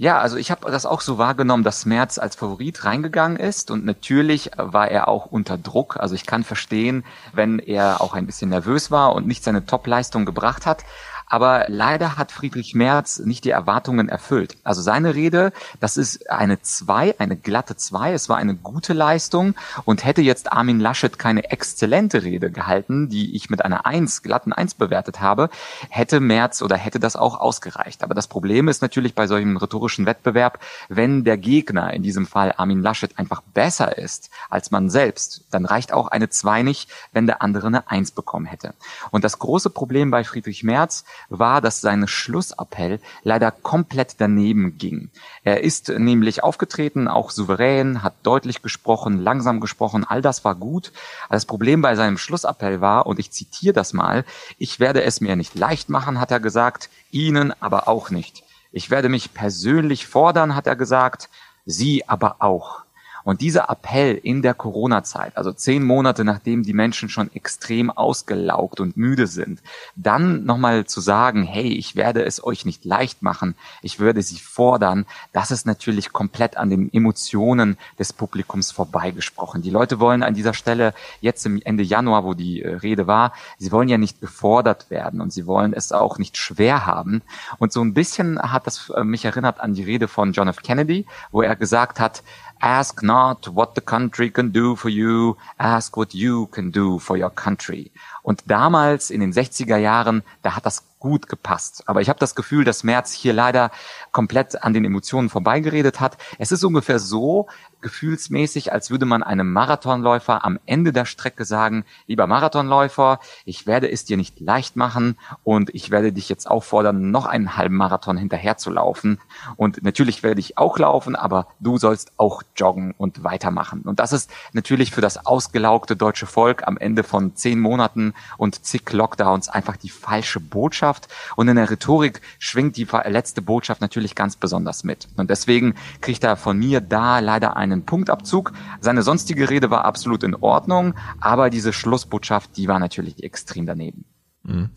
Ja, 0.00 0.18
also 0.18 0.38
ich 0.38 0.50
habe 0.50 0.70
das 0.70 0.86
auch 0.86 1.02
so 1.02 1.18
wahrgenommen, 1.18 1.62
dass 1.62 1.84
Merz 1.84 2.16
als 2.16 2.34
Favorit 2.34 2.86
reingegangen 2.86 3.36
ist 3.36 3.70
und 3.70 3.84
natürlich 3.84 4.50
war 4.56 4.90
er 4.90 5.08
auch 5.08 5.26
unter 5.26 5.58
Druck. 5.58 5.98
Also 6.00 6.14
ich 6.14 6.24
kann 6.24 6.42
verstehen, 6.42 7.04
wenn 7.34 7.58
er 7.58 8.00
auch 8.00 8.14
ein 8.14 8.24
bisschen 8.24 8.48
nervös 8.48 8.90
war 8.90 9.14
und 9.14 9.26
nicht 9.26 9.44
seine 9.44 9.66
Top-Leistung 9.66 10.24
gebracht 10.24 10.64
hat. 10.64 10.84
Aber 11.30 11.66
leider 11.68 12.18
hat 12.18 12.32
Friedrich 12.32 12.74
Merz 12.74 13.20
nicht 13.20 13.44
die 13.44 13.50
Erwartungen 13.50 14.08
erfüllt. 14.08 14.56
Also 14.64 14.82
seine 14.82 15.14
Rede, 15.14 15.52
das 15.78 15.96
ist 15.96 16.28
eine 16.28 16.60
zwei, 16.60 17.14
eine 17.18 17.36
glatte 17.36 17.76
zwei. 17.76 18.12
Es 18.12 18.28
war 18.28 18.36
eine 18.36 18.56
gute 18.56 18.92
Leistung 18.92 19.54
und 19.84 20.04
hätte 20.04 20.22
jetzt 20.22 20.52
Armin 20.52 20.80
Laschet 20.80 21.18
keine 21.18 21.50
exzellente 21.52 22.24
Rede 22.24 22.50
gehalten, 22.50 23.08
die 23.08 23.36
ich 23.36 23.48
mit 23.48 23.64
einer 23.64 23.86
eins, 23.86 24.22
glatten 24.22 24.52
eins 24.52 24.74
bewertet 24.74 25.20
habe, 25.20 25.50
hätte 25.88 26.18
Merz 26.18 26.62
oder 26.62 26.76
hätte 26.76 26.98
das 26.98 27.14
auch 27.14 27.38
ausgereicht. 27.38 28.02
Aber 28.02 28.14
das 28.14 28.26
Problem 28.26 28.66
ist 28.66 28.82
natürlich 28.82 29.14
bei 29.14 29.28
solchem 29.28 29.56
rhetorischen 29.56 30.06
Wettbewerb, 30.06 30.58
wenn 30.88 31.22
der 31.22 31.38
Gegner, 31.38 31.94
in 31.94 32.02
diesem 32.02 32.26
Fall 32.26 32.54
Armin 32.56 32.82
Laschet, 32.82 33.16
einfach 33.18 33.40
besser 33.54 33.96
ist 33.96 34.30
als 34.48 34.72
man 34.72 34.90
selbst, 34.90 35.44
dann 35.52 35.64
reicht 35.64 35.92
auch 35.92 36.08
eine 36.08 36.28
zwei 36.28 36.64
nicht, 36.64 36.90
wenn 37.12 37.28
der 37.28 37.40
andere 37.40 37.68
eine 37.68 37.88
eins 37.88 38.10
bekommen 38.10 38.46
hätte. 38.46 38.74
Und 39.12 39.22
das 39.22 39.38
große 39.38 39.70
Problem 39.70 40.10
bei 40.10 40.24
Friedrich 40.24 40.64
Merz, 40.64 41.04
war, 41.28 41.60
dass 41.60 41.80
sein 41.80 42.08
Schlussappell 42.08 43.00
leider 43.22 43.50
komplett 43.50 44.16
daneben 44.18 44.78
ging. 44.78 45.10
Er 45.44 45.62
ist 45.62 45.88
nämlich 45.88 46.42
aufgetreten, 46.42 47.08
auch 47.08 47.30
souverän, 47.30 48.02
hat 48.02 48.14
deutlich 48.22 48.62
gesprochen, 48.62 49.18
langsam 49.18 49.60
gesprochen, 49.60 50.04
all 50.04 50.22
das 50.22 50.44
war 50.44 50.54
gut. 50.54 50.92
Das 51.28 51.46
Problem 51.46 51.82
bei 51.82 51.94
seinem 51.94 52.18
Schlussappell 52.18 52.80
war, 52.80 53.06
und 53.06 53.18
ich 53.18 53.30
zitiere 53.30 53.74
das 53.74 53.92
mal, 53.92 54.24
ich 54.58 54.80
werde 54.80 55.02
es 55.02 55.20
mir 55.20 55.36
nicht 55.36 55.54
leicht 55.54 55.88
machen, 55.88 56.20
hat 56.20 56.30
er 56.30 56.40
gesagt, 56.40 56.90
Ihnen 57.10 57.52
aber 57.60 57.88
auch 57.88 58.10
nicht. 58.10 58.42
Ich 58.72 58.90
werde 58.90 59.08
mich 59.08 59.34
persönlich 59.34 60.06
fordern, 60.06 60.54
hat 60.54 60.66
er 60.66 60.76
gesagt, 60.76 61.28
Sie 61.66 62.08
aber 62.08 62.36
auch. 62.38 62.84
Und 63.24 63.40
dieser 63.40 63.68
Appell 63.70 64.18
in 64.22 64.42
der 64.42 64.54
Corona-Zeit, 64.54 65.36
also 65.36 65.52
zehn 65.52 65.84
Monate 65.84 66.24
nachdem 66.24 66.62
die 66.62 66.72
Menschen 66.72 67.08
schon 67.08 67.32
extrem 67.34 67.90
ausgelaugt 67.90 68.80
und 68.80 68.96
müde 68.96 69.26
sind, 69.26 69.60
dann 69.96 70.44
nochmal 70.44 70.86
zu 70.86 71.00
sagen, 71.00 71.44
hey, 71.44 71.72
ich 71.72 71.96
werde 71.96 72.24
es 72.24 72.42
euch 72.42 72.64
nicht 72.64 72.84
leicht 72.84 73.22
machen, 73.22 73.54
ich 73.82 73.98
würde 73.98 74.22
sie 74.22 74.38
fordern, 74.38 75.06
das 75.32 75.50
ist 75.50 75.66
natürlich 75.66 76.12
komplett 76.12 76.56
an 76.56 76.70
den 76.70 76.92
Emotionen 76.92 77.76
des 77.98 78.12
Publikums 78.12 78.70
vorbeigesprochen. 78.70 79.62
Die 79.62 79.70
Leute 79.70 80.00
wollen 80.00 80.22
an 80.22 80.34
dieser 80.34 80.54
Stelle 80.54 80.94
jetzt 81.20 81.44
im 81.46 81.60
Ende 81.62 81.82
Januar, 81.82 82.24
wo 82.24 82.34
die 82.34 82.62
äh, 82.62 82.76
Rede 82.76 83.06
war, 83.06 83.32
sie 83.58 83.72
wollen 83.72 83.88
ja 83.88 83.98
nicht 83.98 84.20
gefordert 84.20 84.90
werden 84.90 85.20
und 85.20 85.32
sie 85.32 85.46
wollen 85.46 85.72
es 85.72 85.92
auch 85.92 86.18
nicht 86.18 86.36
schwer 86.36 86.86
haben. 86.86 87.22
Und 87.58 87.72
so 87.72 87.82
ein 87.82 87.94
bisschen 87.94 88.40
hat 88.40 88.66
das 88.66 88.90
äh, 88.90 89.04
mich 89.04 89.24
erinnert 89.24 89.60
an 89.60 89.74
die 89.74 89.82
Rede 89.82 90.08
von 90.08 90.32
John 90.32 90.48
F. 90.48 90.62
Kennedy, 90.62 91.06
wo 91.30 91.42
er 91.42 91.56
gesagt 91.56 92.00
hat, 92.00 92.22
Ask 92.60 93.02
not 93.02 93.48
what 93.48 93.74
the 93.74 93.80
country 93.80 94.30
can 94.30 94.52
do 94.52 94.76
for 94.76 94.90
you, 94.90 95.36
ask 95.58 95.96
what 95.96 96.14
you 96.14 96.46
can 96.48 96.70
do 96.70 96.98
for 96.98 97.16
your 97.16 97.30
country. 97.30 97.90
Und 98.22 98.42
damals 98.46 99.10
in 99.10 99.20
den 99.20 99.32
60er 99.32 99.78
Jahren, 99.78 100.22
da 100.42 100.56
hat 100.56 100.66
das 100.66 100.84
gut 101.00 101.28
gepasst. 101.28 101.82
Aber 101.86 102.00
ich 102.00 102.08
habe 102.08 102.20
das 102.20 102.36
Gefühl, 102.36 102.64
dass 102.64 102.84
Merz 102.84 103.12
hier 103.12 103.32
leider 103.32 103.72
komplett 104.12 104.62
an 104.62 104.72
den 104.72 104.84
Emotionen 104.84 105.28
vorbeigeredet 105.28 105.98
hat. 105.98 106.16
Es 106.38 106.52
ist 106.52 106.62
ungefähr 106.62 107.00
so 107.00 107.48
gefühlsmäßig, 107.80 108.72
als 108.72 108.90
würde 108.90 109.06
man 109.06 109.22
einem 109.22 109.52
Marathonläufer 109.52 110.44
am 110.44 110.58
Ende 110.66 110.92
der 110.92 111.06
Strecke 111.06 111.44
sagen, 111.44 111.84
lieber 112.06 112.26
Marathonläufer, 112.26 113.20
ich 113.44 113.66
werde 113.66 113.90
es 113.90 114.04
dir 114.04 114.16
nicht 114.16 114.38
leicht 114.40 114.76
machen 114.76 115.16
und 115.42 115.74
ich 115.74 115.90
werde 115.90 116.12
dich 116.12 116.28
jetzt 116.28 116.48
auffordern, 116.48 117.10
noch 117.10 117.26
einen 117.26 117.56
halben 117.56 117.76
Marathon 117.76 118.16
hinterher 118.16 118.58
zu 118.58 118.70
laufen. 118.70 119.18
Und 119.56 119.82
natürlich 119.82 120.22
werde 120.22 120.40
ich 120.40 120.58
auch 120.58 120.78
laufen, 120.78 121.16
aber 121.16 121.46
du 121.58 121.78
sollst 121.78 122.12
auch 122.18 122.42
joggen 122.56 122.94
und 122.96 123.24
weitermachen. 123.24 123.82
Und 123.82 123.98
das 123.98 124.12
ist 124.12 124.30
natürlich 124.52 124.90
für 124.92 125.00
das 125.00 125.24
ausgelaugte 125.24 125.96
deutsche 125.96 126.26
Volk 126.26 126.66
am 126.66 126.76
Ende 126.76 127.02
von 127.02 127.34
zehn 127.34 127.58
Monaten 127.58 128.14
und 128.36 128.64
zig 128.64 128.92
Lockdowns 128.92 129.48
einfach 129.48 129.76
die 129.76 129.88
falsche 129.88 130.40
Botschaft. 130.40 130.89
Und 131.36 131.48
in 131.48 131.56
der 131.56 131.70
Rhetorik 131.70 132.20
schwingt 132.38 132.76
die 132.76 132.86
letzte 133.06 133.42
Botschaft 133.42 133.80
natürlich 133.80 134.14
ganz 134.14 134.36
besonders 134.36 134.84
mit. 134.84 135.08
Und 135.16 135.30
deswegen 135.30 135.74
kriegt 136.00 136.24
er 136.24 136.36
von 136.36 136.58
mir 136.58 136.80
da 136.80 137.18
leider 137.18 137.56
einen 137.56 137.84
Punktabzug. 137.84 138.52
Seine 138.80 139.02
sonstige 139.02 139.50
Rede 139.50 139.70
war 139.70 139.84
absolut 139.84 140.22
in 140.22 140.34
Ordnung, 140.34 140.94
aber 141.20 141.50
diese 141.50 141.72
Schlussbotschaft, 141.72 142.56
die 142.56 142.68
war 142.68 142.78
natürlich 142.78 143.22
extrem 143.22 143.66
daneben. 143.66 144.04
Mhm. 144.42 144.70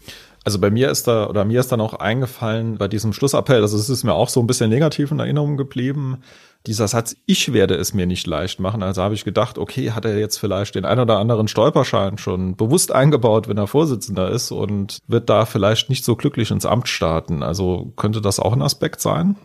Also 0.43 0.59
bei 0.59 0.69
mir 0.69 0.89
ist 0.89 1.07
da, 1.07 1.27
oder 1.27 1.45
mir 1.45 1.61
ist 1.61 1.71
dann 1.71 1.79
auch 1.79 1.93
eingefallen 1.93 2.77
bei 2.77 2.89
diesem 2.89 3.13
Schlussappell, 3.13 3.61
also 3.61 3.77
es 3.77 3.89
ist 3.89 4.03
mir 4.03 4.13
auch 4.13 4.27
so 4.27 4.41
ein 4.41 4.47
bisschen 4.47 4.69
negativ 4.69 5.11
in 5.11 5.19
Erinnerung 5.19 5.55
geblieben. 5.55 6.21
dieser 6.65 6.87
Satz, 6.87 7.15
ich 7.25 7.51
werde 7.51 7.75
es 7.75 7.93
mir 7.93 8.05
nicht 8.05 8.25
leicht 8.25 8.59
machen. 8.59 8.83
Also 8.83 9.01
habe 9.01 9.15
ich 9.15 9.25
gedacht, 9.25 9.57
okay, 9.57 9.91
hat 9.91 10.05
er 10.05 10.17
jetzt 10.17 10.37
vielleicht 10.37 10.75
den 10.75 10.85
ein 10.85 10.99
oder 10.99 11.19
anderen 11.19 11.47
Stolperschein 11.49 12.17
schon 12.17 12.55
bewusst 12.55 12.91
eingebaut, 12.91 13.47
wenn 13.47 13.57
er 13.57 13.67
Vorsitzender 13.67 14.29
ist 14.29 14.51
und 14.51 14.99
wird 15.07 15.29
da 15.29 15.45
vielleicht 15.45 15.89
nicht 15.89 16.05
so 16.05 16.15
glücklich 16.15 16.51
ins 16.51 16.65
Amt 16.65 16.87
starten. 16.87 17.43
Also 17.43 17.91
könnte 17.97 18.21
das 18.21 18.39
auch 18.39 18.53
ein 18.53 18.61
Aspekt 18.61 19.01
sein? 19.01 19.35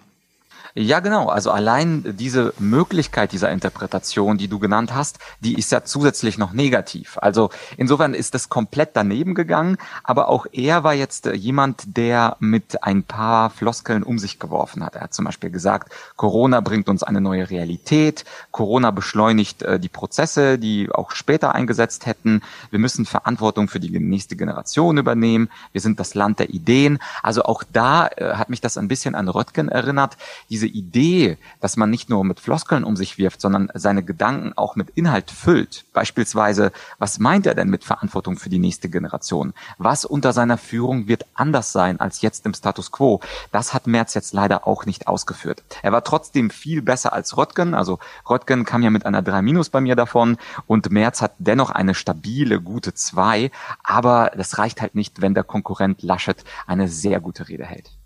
Ja, 0.80 1.00
genau. 1.00 1.26
Also 1.26 1.50
allein 1.50 2.04
diese 2.16 2.54
Möglichkeit 2.60 3.32
dieser 3.32 3.50
Interpretation, 3.50 4.38
die 4.38 4.46
du 4.46 4.60
genannt 4.60 4.94
hast, 4.94 5.18
die 5.40 5.54
ist 5.54 5.72
ja 5.72 5.82
zusätzlich 5.82 6.38
noch 6.38 6.52
negativ. 6.52 7.18
Also 7.20 7.50
insofern 7.76 8.14
ist 8.14 8.32
das 8.34 8.48
komplett 8.48 8.90
daneben 8.92 9.34
gegangen, 9.34 9.76
aber 10.04 10.28
auch 10.28 10.46
er 10.52 10.84
war 10.84 10.94
jetzt 10.94 11.26
äh, 11.26 11.34
jemand, 11.34 11.96
der 11.96 12.36
mit 12.38 12.84
ein 12.84 13.02
paar 13.02 13.50
Floskeln 13.50 14.04
um 14.04 14.20
sich 14.20 14.38
geworfen 14.38 14.84
hat. 14.84 14.94
Er 14.94 15.00
hat 15.00 15.14
zum 15.14 15.24
Beispiel 15.24 15.50
gesagt, 15.50 15.92
Corona 16.14 16.60
bringt 16.60 16.88
uns 16.88 17.02
eine 17.02 17.20
neue 17.20 17.50
Realität, 17.50 18.24
Corona 18.52 18.92
beschleunigt 18.92 19.62
äh, 19.62 19.80
die 19.80 19.88
Prozesse, 19.88 20.60
die 20.60 20.92
auch 20.92 21.10
später 21.10 21.56
eingesetzt 21.56 22.06
hätten. 22.06 22.40
Wir 22.70 22.78
müssen 22.78 23.04
Verantwortung 23.04 23.66
für 23.66 23.80
die 23.80 23.98
nächste 23.98 24.36
Generation 24.36 24.96
übernehmen. 24.96 25.50
Wir 25.72 25.80
sind 25.80 25.98
das 25.98 26.14
Land 26.14 26.38
der 26.38 26.50
Ideen. 26.50 27.00
Also 27.24 27.42
auch 27.42 27.64
da 27.72 28.06
äh, 28.06 28.34
hat 28.34 28.48
mich 28.48 28.60
das 28.60 28.78
ein 28.78 28.86
bisschen 28.86 29.16
an 29.16 29.28
Röttgen 29.28 29.68
erinnert. 29.68 30.16
Diese 30.48 30.67
Idee, 30.68 31.38
dass 31.60 31.76
man 31.76 31.90
nicht 31.90 32.08
nur 32.08 32.24
mit 32.24 32.40
Floskeln 32.40 32.84
um 32.84 32.96
sich 32.96 33.18
wirft, 33.18 33.40
sondern 33.40 33.70
seine 33.74 34.02
Gedanken 34.02 34.52
auch 34.56 34.76
mit 34.76 34.90
Inhalt 34.90 35.30
füllt. 35.30 35.84
Beispielsweise, 35.92 36.72
was 36.98 37.18
meint 37.18 37.46
er 37.46 37.54
denn 37.54 37.68
mit 37.68 37.84
Verantwortung 37.84 38.36
für 38.36 38.48
die 38.48 38.58
nächste 38.58 38.88
Generation? 38.88 39.54
Was 39.78 40.04
unter 40.04 40.32
seiner 40.32 40.58
Führung 40.58 41.08
wird 41.08 41.26
anders 41.34 41.72
sein 41.72 42.00
als 42.00 42.20
jetzt 42.20 42.46
im 42.46 42.54
Status 42.54 42.92
quo? 42.92 43.20
Das 43.52 43.74
hat 43.74 43.86
Merz 43.86 44.14
jetzt 44.14 44.32
leider 44.32 44.66
auch 44.66 44.86
nicht 44.86 45.08
ausgeführt. 45.08 45.62
Er 45.82 45.92
war 45.92 46.04
trotzdem 46.04 46.50
viel 46.50 46.82
besser 46.82 47.12
als 47.12 47.36
Röttgen. 47.36 47.74
Also 47.74 47.98
Röttgen 48.28 48.64
kam 48.64 48.82
ja 48.82 48.90
mit 48.90 49.06
einer 49.06 49.22
3 49.22 49.42
Minus 49.42 49.68
bei 49.70 49.80
mir 49.80 49.96
davon 49.96 50.36
und 50.66 50.90
Merz 50.90 51.22
hat 51.22 51.32
dennoch 51.38 51.70
eine 51.70 51.94
stabile, 51.94 52.60
gute 52.60 52.94
2. 52.94 53.50
Aber 53.82 54.30
das 54.36 54.58
reicht 54.58 54.80
halt 54.80 54.94
nicht, 54.94 55.20
wenn 55.20 55.34
der 55.34 55.44
Konkurrent 55.44 56.02
Laschet 56.02 56.44
eine 56.66 56.88
sehr 56.88 57.20
gute 57.20 57.48
Rede 57.48 57.64
hält. 57.64 57.97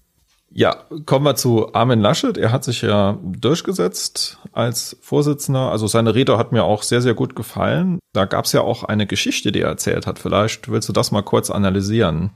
Ja, 0.55 0.85
kommen 1.07 1.25
wir 1.25 1.35
zu 1.35 1.73
Armin 1.75 2.01
Laschet. 2.01 2.37
Er 2.37 2.53
hat 2.53 2.65
sich 2.65 2.83
ja 2.83 3.19
durchgesetzt 3.23 4.39
als 4.53 4.97
Vorsitzender. 5.01 5.71
Also 5.71 5.87
seine 5.87 6.15
Rede 6.15 6.37
hat 6.37 6.53
mir 6.53 6.65
auch 6.65 6.83
sehr, 6.83 7.01
sehr 7.01 7.15
gut 7.15 7.35
gefallen. 7.35 7.99
Da 8.13 8.27
gab 8.27 8.45
es 8.45 8.53
ja 8.53 8.61
auch 8.61 8.85
eine 8.85 9.07
Geschichte, 9.07 9.51
die 9.51 9.63
er 9.63 9.69
erzählt 9.69 10.07
hat. 10.07 10.19
Vielleicht 10.19 10.71
willst 10.71 10.89
du 10.89 10.93
das 10.93 11.11
mal 11.11 11.23
kurz 11.23 11.51
analysieren. 11.51 12.33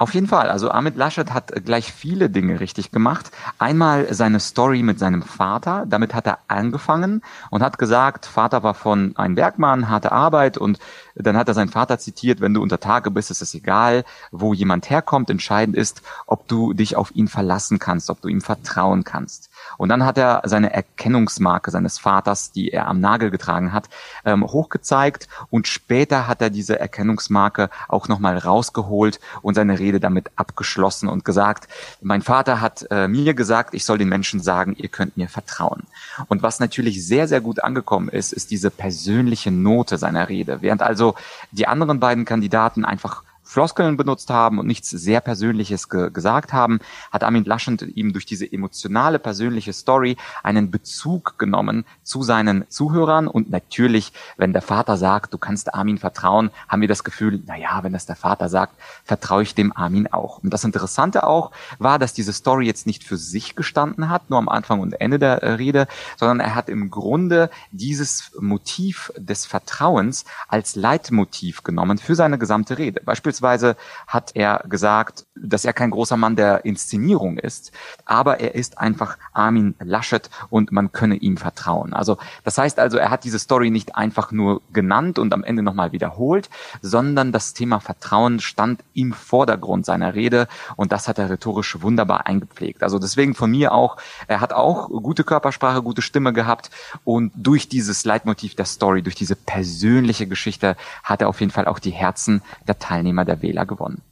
Auf 0.00 0.14
jeden 0.14 0.28
Fall. 0.28 0.48
Also 0.48 0.70
Amit 0.70 0.96
Laschet 0.96 1.30
hat 1.30 1.52
gleich 1.66 1.92
viele 1.92 2.30
Dinge 2.30 2.58
richtig 2.58 2.90
gemacht. 2.90 3.30
Einmal 3.58 4.14
seine 4.14 4.40
Story 4.40 4.82
mit 4.82 4.98
seinem 4.98 5.20
Vater. 5.20 5.84
Damit 5.86 6.14
hat 6.14 6.26
er 6.26 6.38
angefangen 6.48 7.20
und 7.50 7.62
hat 7.62 7.76
gesagt, 7.76 8.24
Vater 8.24 8.62
war 8.62 8.72
von 8.72 9.14
einem 9.18 9.34
Bergmann, 9.34 9.90
harte 9.90 10.10
Arbeit 10.10 10.56
und 10.56 10.78
dann 11.16 11.36
hat 11.36 11.48
er 11.48 11.54
seinen 11.54 11.68
Vater 11.68 11.98
zitiert, 11.98 12.40
wenn 12.40 12.54
du 12.54 12.62
unter 12.62 12.80
Tage 12.80 13.10
bist, 13.10 13.30
ist 13.30 13.42
es 13.42 13.52
egal, 13.52 14.04
wo 14.30 14.54
jemand 14.54 14.88
herkommt. 14.88 15.28
Entscheidend 15.28 15.76
ist, 15.76 16.00
ob 16.26 16.48
du 16.48 16.72
dich 16.72 16.96
auf 16.96 17.14
ihn 17.14 17.28
verlassen 17.28 17.78
kannst, 17.78 18.08
ob 18.08 18.22
du 18.22 18.28
ihm 18.28 18.40
vertrauen 18.40 19.04
kannst. 19.04 19.49
Und 19.78 19.88
dann 19.88 20.04
hat 20.04 20.18
er 20.18 20.42
seine 20.44 20.72
Erkennungsmarke 20.72 21.70
seines 21.70 21.98
Vaters, 21.98 22.52
die 22.52 22.70
er 22.70 22.88
am 22.88 23.00
Nagel 23.00 23.30
getragen 23.30 23.72
hat, 23.72 23.88
ähm, 24.24 24.44
hochgezeigt 24.44 25.28
und 25.50 25.66
später 25.66 26.26
hat 26.26 26.42
er 26.42 26.50
diese 26.50 26.78
Erkennungsmarke 26.78 27.70
auch 27.88 28.08
nochmal 28.08 28.38
rausgeholt 28.38 29.20
und 29.42 29.54
seine 29.54 29.78
Rede 29.78 30.00
damit 30.00 30.30
abgeschlossen 30.36 31.08
und 31.08 31.24
gesagt, 31.24 31.68
mein 32.00 32.22
Vater 32.22 32.60
hat 32.60 32.86
äh, 32.90 33.08
mir 33.08 33.34
gesagt, 33.34 33.74
ich 33.74 33.84
soll 33.84 33.98
den 33.98 34.08
Menschen 34.08 34.40
sagen, 34.40 34.74
ihr 34.76 34.88
könnt 34.88 35.16
mir 35.16 35.28
vertrauen. 35.28 35.84
Und 36.28 36.42
was 36.42 36.60
natürlich 36.60 37.06
sehr, 37.06 37.28
sehr 37.28 37.40
gut 37.40 37.62
angekommen 37.62 38.08
ist, 38.08 38.32
ist 38.32 38.50
diese 38.50 38.70
persönliche 38.70 39.50
Note 39.50 39.98
seiner 39.98 40.28
Rede. 40.28 40.62
Während 40.62 40.82
also 40.82 41.14
die 41.52 41.66
anderen 41.66 42.00
beiden 42.00 42.24
Kandidaten 42.24 42.84
einfach 42.84 43.22
Floskeln 43.50 43.96
benutzt 43.96 44.30
haben 44.30 44.60
und 44.60 44.68
nichts 44.68 44.90
sehr 44.90 45.20
Persönliches 45.20 45.88
ge 45.88 46.10
gesagt 46.12 46.52
haben, 46.52 46.78
hat 47.10 47.24
Armin 47.24 47.44
Laschet 47.44 47.82
ihm 47.82 48.12
durch 48.12 48.24
diese 48.24 48.50
emotionale, 48.50 49.18
persönliche 49.18 49.72
Story 49.72 50.16
einen 50.44 50.70
Bezug 50.70 51.36
genommen 51.36 51.84
zu 52.04 52.22
seinen 52.22 52.70
Zuhörern 52.70 53.26
und 53.26 53.50
natürlich, 53.50 54.12
wenn 54.36 54.52
der 54.52 54.62
Vater 54.62 54.96
sagt, 54.96 55.34
du 55.34 55.38
kannst 55.38 55.74
Armin 55.74 55.98
vertrauen, 55.98 56.52
haben 56.68 56.80
wir 56.80 56.86
das 56.86 57.02
Gefühl, 57.02 57.42
na 57.44 57.58
ja, 57.58 57.82
wenn 57.82 57.92
das 57.92 58.06
der 58.06 58.14
Vater 58.14 58.48
sagt, 58.48 58.80
vertraue 59.04 59.42
ich 59.42 59.56
dem 59.56 59.76
Armin 59.76 60.06
auch. 60.06 60.38
Und 60.44 60.50
das 60.54 60.62
Interessante 60.62 61.24
auch 61.24 61.50
war, 61.80 61.98
dass 61.98 62.12
diese 62.12 62.32
Story 62.32 62.66
jetzt 62.66 62.86
nicht 62.86 63.02
für 63.02 63.16
sich 63.16 63.56
gestanden 63.56 64.10
hat, 64.10 64.30
nur 64.30 64.38
am 64.38 64.48
Anfang 64.48 64.78
und 64.78 65.00
Ende 65.00 65.18
der 65.18 65.42
äh, 65.42 65.54
Rede, 65.54 65.88
sondern 66.16 66.38
er 66.38 66.54
hat 66.54 66.68
im 66.68 66.88
Grunde 66.88 67.50
dieses 67.72 68.30
Motiv 68.38 69.12
des 69.16 69.44
Vertrauens 69.44 70.24
als 70.46 70.76
Leitmotiv 70.76 71.64
genommen 71.64 71.98
für 71.98 72.14
seine 72.14 72.38
gesamte 72.38 72.78
Rede. 72.78 73.00
Beispielsweise 73.04 73.39
Beispielsweise 73.40 73.76
hat 74.06 74.32
er 74.34 74.62
gesagt, 74.68 75.26
dass 75.34 75.64
er 75.64 75.72
kein 75.72 75.90
großer 75.90 76.16
Mann 76.16 76.36
der 76.36 76.64
Inszenierung 76.64 77.38
ist, 77.38 77.72
aber 78.04 78.40
er 78.40 78.54
ist 78.54 78.78
einfach 78.78 79.16
Armin 79.32 79.74
Laschet 79.80 80.28
und 80.50 80.72
man 80.72 80.92
könne 80.92 81.16
ihm 81.16 81.36
vertrauen. 81.36 81.94
Also 81.94 82.18
das 82.44 82.58
heißt 82.58 82.78
also, 82.78 82.98
er 82.98 83.10
hat 83.10 83.24
diese 83.24 83.38
Story 83.38 83.70
nicht 83.70 83.96
einfach 83.96 84.32
nur 84.32 84.60
genannt 84.72 85.18
und 85.18 85.32
am 85.32 85.44
Ende 85.44 85.62
nochmal 85.62 85.92
wiederholt, 85.92 86.50
sondern 86.82 87.32
das 87.32 87.54
Thema 87.54 87.80
Vertrauen 87.80 88.40
stand 88.40 88.84
im 88.92 89.12
Vordergrund 89.12 89.86
seiner 89.86 90.14
Rede 90.14 90.46
und 90.76 90.92
das 90.92 91.08
hat 91.08 91.18
er 91.18 91.30
rhetorisch 91.30 91.80
wunderbar 91.80 92.26
eingepflegt. 92.26 92.82
Also 92.82 92.98
deswegen 92.98 93.34
von 93.34 93.50
mir 93.50 93.72
auch, 93.72 93.96
er 94.28 94.40
hat 94.40 94.52
auch 94.52 94.88
gute 94.88 95.24
Körpersprache, 95.24 95.82
gute 95.82 96.02
Stimme 96.02 96.32
gehabt 96.32 96.70
und 97.04 97.32
durch 97.34 97.68
dieses 97.68 98.04
Leitmotiv 98.04 98.54
der 98.54 98.66
Story, 98.66 99.02
durch 99.02 99.14
diese 99.14 99.36
persönliche 99.36 100.26
Geschichte 100.26 100.76
hat 101.02 101.22
er 101.22 101.28
auf 101.28 101.40
jeden 101.40 101.52
Fall 101.52 101.66
auch 101.66 101.78
die 101.78 101.90
Herzen 101.90 102.42
der 102.68 102.78
Teilnehmer 102.78 103.24
der 103.30 103.42
Wähler 103.42 103.64
gewonnen. 103.64 104.02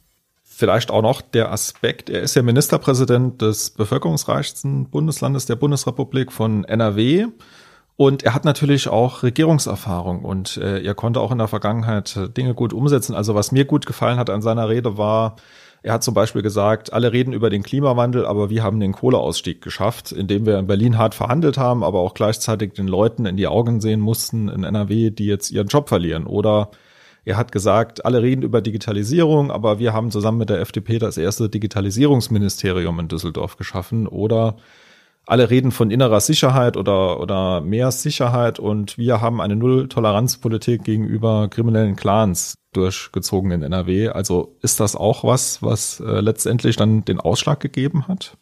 Vielleicht 0.43 0.91
auch 0.91 1.01
noch 1.01 1.21
der 1.21 1.51
Aspekt, 1.51 2.09
er 2.09 2.21
ist 2.21 2.35
ja 2.35 2.41
Ministerpräsident 2.41 3.41
des 3.41 3.69
bevölkerungsreichsten 3.69 4.89
Bundeslandes 4.89 5.45
der 5.45 5.55
Bundesrepublik 5.55 6.31
von 6.31 6.63
NRW. 6.63 7.27
Und 7.95 8.23
er 8.23 8.33
hat 8.33 8.45
natürlich 8.45 8.87
auch 8.87 9.23
Regierungserfahrung 9.23 10.23
und 10.23 10.55
äh, 10.57 10.81
er 10.81 10.95
konnte 10.95 11.19
auch 11.19 11.31
in 11.31 11.37
der 11.37 11.49
Vergangenheit 11.49 12.17
Dinge 12.37 12.53
gut 12.53 12.71
umsetzen. 12.71 13.13
Also 13.13 13.35
was 13.35 13.51
mir 13.51 13.65
gut 13.65 13.85
gefallen 13.85 14.17
hat 14.17 14.29
an 14.29 14.41
seiner 14.41 14.69
Rede 14.69 14.97
war, 14.97 15.35
er 15.81 15.93
hat 15.93 16.03
zum 16.03 16.13
Beispiel 16.13 16.41
gesagt, 16.41 16.91
alle 16.91 17.13
reden 17.13 17.31
über 17.31 17.49
den 17.49 17.63
Klimawandel, 17.63 18.25
aber 18.25 18.49
wir 18.49 18.63
haben 18.63 18.79
den 18.79 18.91
Kohleausstieg 18.91 19.61
geschafft, 19.61 20.11
indem 20.11 20.45
wir 20.45 20.59
in 20.59 20.67
Berlin 20.67 20.97
hart 20.97 21.15
verhandelt 21.15 21.57
haben, 21.57 21.83
aber 21.83 21.99
auch 21.99 22.13
gleichzeitig 22.13 22.73
den 22.73 22.87
Leuten 22.87 23.25
in 23.25 23.37
die 23.37 23.47
Augen 23.47 23.79
sehen 23.79 24.01
mussten 24.01 24.49
in 24.49 24.63
NRW, 24.63 25.09
die 25.09 25.25
jetzt 25.25 25.51
ihren 25.51 25.67
Job 25.67 25.87
verlieren. 25.87 26.25
Oder 26.25 26.71
er 27.25 27.37
hat 27.37 27.51
gesagt, 27.51 28.05
alle 28.05 28.21
reden 28.21 28.43
über 28.43 28.61
Digitalisierung, 28.61 29.51
aber 29.51 29.79
wir 29.79 29.93
haben 29.93 30.11
zusammen 30.11 30.37
mit 30.39 30.49
der 30.49 30.61
FDP 30.61 30.99
das 30.99 31.17
erste 31.17 31.49
Digitalisierungsministerium 31.49 32.99
in 32.99 33.07
Düsseldorf 33.07 33.57
geschaffen. 33.57 34.07
Oder 34.07 34.55
alle 35.29 35.49
reden 35.49 35.71
von 35.71 35.91
innerer 35.91 36.21
Sicherheit 36.21 36.75
oder, 36.75 37.19
oder 37.19 37.61
mehr 37.61 37.91
Sicherheit 37.91 38.57
und 38.57 38.97
wir 38.97 39.21
haben 39.21 39.41
eine 39.41 39.55
Null-Toleranz-Politik 39.55 40.83
gegenüber 40.83 41.47
kriminellen 41.49 41.95
Clans 41.95 42.55
durchgezogen 42.73 43.51
in 43.51 43.61
NRW. 43.61 44.09
Also 44.09 44.55
ist 44.61 44.79
das 44.79 44.95
auch 44.95 45.23
was, 45.23 45.61
was 45.61 45.99
äh, 45.99 46.19
letztendlich 46.21 46.77
dann 46.77 47.05
den 47.05 47.19
Ausschlag 47.19 47.59
gegeben 47.59 48.07
hat? 48.07 48.37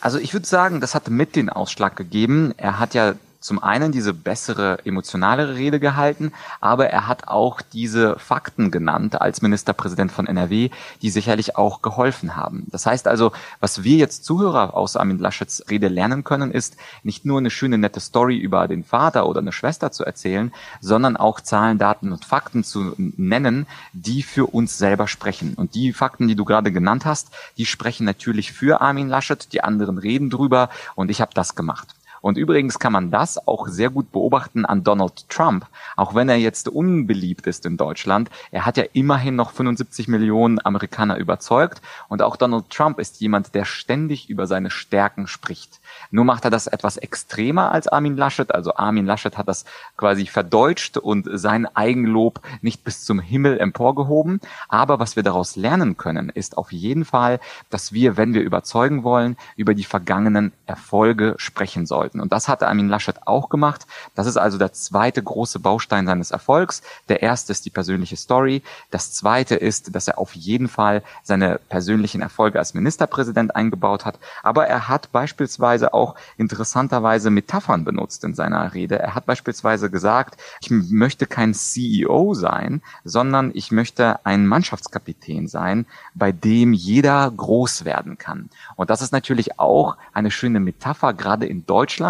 Also 0.00 0.18
ich 0.18 0.32
würde 0.32 0.46
sagen, 0.46 0.80
das 0.80 0.94
hat 0.94 1.08
mit 1.08 1.36
den 1.36 1.50
Ausschlag 1.50 1.96
gegeben. 1.96 2.52
Er 2.56 2.78
hat 2.78 2.94
ja 2.94 3.14
zum 3.44 3.62
einen 3.62 3.92
diese 3.92 4.14
bessere, 4.14 4.78
emotionalere 4.86 5.56
Rede 5.56 5.78
gehalten, 5.78 6.32
aber 6.62 6.88
er 6.88 7.06
hat 7.06 7.28
auch 7.28 7.60
diese 7.60 8.18
Fakten 8.18 8.70
genannt 8.70 9.20
als 9.20 9.42
Ministerpräsident 9.42 10.10
von 10.10 10.26
NRW, 10.26 10.70
die 11.02 11.10
sicherlich 11.10 11.54
auch 11.54 11.82
geholfen 11.82 12.36
haben. 12.36 12.66
Das 12.70 12.86
heißt 12.86 13.06
also, 13.06 13.32
was 13.60 13.84
wir 13.84 13.98
jetzt 13.98 14.24
Zuhörer 14.24 14.72
aus 14.72 14.96
Armin 14.96 15.18
Laschets 15.18 15.62
Rede 15.68 15.88
lernen 15.88 16.24
können, 16.24 16.52
ist 16.52 16.78
nicht 17.02 17.26
nur 17.26 17.36
eine 17.36 17.50
schöne, 17.50 17.76
nette 17.76 18.00
Story 18.00 18.38
über 18.38 18.66
den 18.66 18.82
Vater 18.82 19.26
oder 19.26 19.40
eine 19.40 19.52
Schwester 19.52 19.92
zu 19.92 20.04
erzählen, 20.06 20.50
sondern 20.80 21.18
auch 21.18 21.38
Zahlen, 21.38 21.76
Daten 21.76 22.12
und 22.12 22.24
Fakten 22.24 22.64
zu 22.64 22.94
nennen, 22.96 23.66
die 23.92 24.22
für 24.22 24.46
uns 24.46 24.78
selber 24.78 25.06
sprechen. 25.06 25.52
Und 25.52 25.74
die 25.74 25.92
Fakten, 25.92 26.28
die 26.28 26.34
du 26.34 26.46
gerade 26.46 26.72
genannt 26.72 27.04
hast, 27.04 27.28
die 27.58 27.66
sprechen 27.66 28.06
natürlich 28.06 28.52
für 28.54 28.80
Armin 28.80 29.10
Laschet, 29.10 29.52
die 29.52 29.62
anderen 29.62 29.98
reden 29.98 30.30
drüber 30.30 30.70
und 30.94 31.10
ich 31.10 31.20
habe 31.20 31.32
das 31.34 31.54
gemacht. 31.54 31.94
Und 32.24 32.38
übrigens 32.38 32.78
kann 32.78 32.94
man 32.94 33.10
das 33.10 33.46
auch 33.46 33.68
sehr 33.68 33.90
gut 33.90 34.10
beobachten 34.10 34.64
an 34.64 34.82
Donald 34.82 35.28
Trump. 35.28 35.66
Auch 35.94 36.14
wenn 36.14 36.30
er 36.30 36.36
jetzt 36.36 36.68
unbeliebt 36.70 37.46
ist 37.46 37.66
in 37.66 37.76
Deutschland, 37.76 38.30
er 38.50 38.64
hat 38.64 38.78
ja 38.78 38.84
immerhin 38.94 39.36
noch 39.36 39.50
75 39.50 40.08
Millionen 40.08 40.58
Amerikaner 40.64 41.18
überzeugt. 41.18 41.82
Und 42.08 42.22
auch 42.22 42.36
Donald 42.36 42.70
Trump 42.70 42.98
ist 42.98 43.20
jemand, 43.20 43.54
der 43.54 43.66
ständig 43.66 44.30
über 44.30 44.46
seine 44.46 44.70
Stärken 44.70 45.26
spricht. 45.26 45.80
Nur 46.10 46.24
macht 46.24 46.46
er 46.46 46.50
das 46.50 46.66
etwas 46.66 46.96
extremer 46.96 47.72
als 47.72 47.88
Armin 47.88 48.16
Laschet. 48.16 48.54
Also 48.54 48.74
Armin 48.74 49.04
Laschet 49.04 49.36
hat 49.36 49.46
das 49.46 49.66
quasi 49.98 50.24
verdeutscht 50.24 50.96
und 50.96 51.28
sein 51.30 51.66
Eigenlob 51.76 52.40
nicht 52.62 52.84
bis 52.84 53.04
zum 53.04 53.20
Himmel 53.20 53.60
emporgehoben. 53.60 54.40
Aber 54.70 54.98
was 54.98 55.16
wir 55.16 55.24
daraus 55.24 55.56
lernen 55.56 55.98
können, 55.98 56.30
ist 56.30 56.56
auf 56.56 56.72
jeden 56.72 57.04
Fall, 57.04 57.38
dass 57.68 57.92
wir, 57.92 58.16
wenn 58.16 58.32
wir 58.32 58.40
überzeugen 58.40 59.02
wollen, 59.04 59.36
über 59.56 59.74
die 59.74 59.84
vergangenen 59.84 60.52
Erfolge 60.64 61.34
sprechen 61.36 61.84
sollten 61.84 62.13
sollten. 62.14 62.20
Und 62.20 62.32
das 62.32 62.48
hatte 62.48 62.68
Armin 62.68 62.88
Laschet 62.88 63.26
auch 63.26 63.48
gemacht. 63.48 63.86
Das 64.14 64.26
ist 64.26 64.36
also 64.36 64.58
der 64.58 64.72
zweite 64.72 65.22
große 65.22 65.58
Baustein 65.58 66.06
seines 66.06 66.30
Erfolgs. 66.30 66.82
Der 67.08 67.22
erste 67.22 67.52
ist 67.52 67.64
die 67.64 67.70
persönliche 67.70 68.16
Story. 68.16 68.62
Das 68.90 69.12
zweite 69.12 69.56
ist, 69.56 69.94
dass 69.94 70.08
er 70.08 70.18
auf 70.18 70.34
jeden 70.34 70.68
Fall 70.68 71.02
seine 71.22 71.60
persönlichen 71.68 72.22
Erfolge 72.22 72.58
als 72.58 72.74
Ministerpräsident 72.74 73.54
eingebaut 73.56 74.04
hat. 74.04 74.18
Aber 74.42 74.66
er 74.66 74.88
hat 74.88 75.12
beispielsweise 75.12 75.92
auch 75.92 76.14
interessanterweise 76.36 77.30
Metaphern 77.30 77.84
benutzt 77.84 78.24
in 78.24 78.34
seiner 78.34 78.74
Rede. 78.74 78.98
Er 78.98 79.14
hat 79.14 79.26
beispielsweise 79.26 79.90
gesagt, 79.90 80.40
ich 80.60 80.70
möchte 80.70 81.26
kein 81.26 81.54
CEO 81.54 82.34
sein, 82.34 82.82
sondern 83.04 83.50
ich 83.54 83.70
möchte 83.70 84.24
ein 84.24 84.46
Mannschaftskapitän 84.46 85.48
sein, 85.48 85.86
bei 86.14 86.32
dem 86.32 86.72
jeder 86.72 87.30
groß 87.30 87.84
werden 87.84 88.18
kann. 88.18 88.48
Und 88.76 88.90
das 88.90 89.02
ist 89.02 89.12
natürlich 89.12 89.58
auch 89.58 89.96
eine 90.12 90.30
schöne 90.30 90.60
Metapher, 90.60 91.12
gerade 91.14 91.46
in 91.46 91.66
Deutschland. 91.66 92.03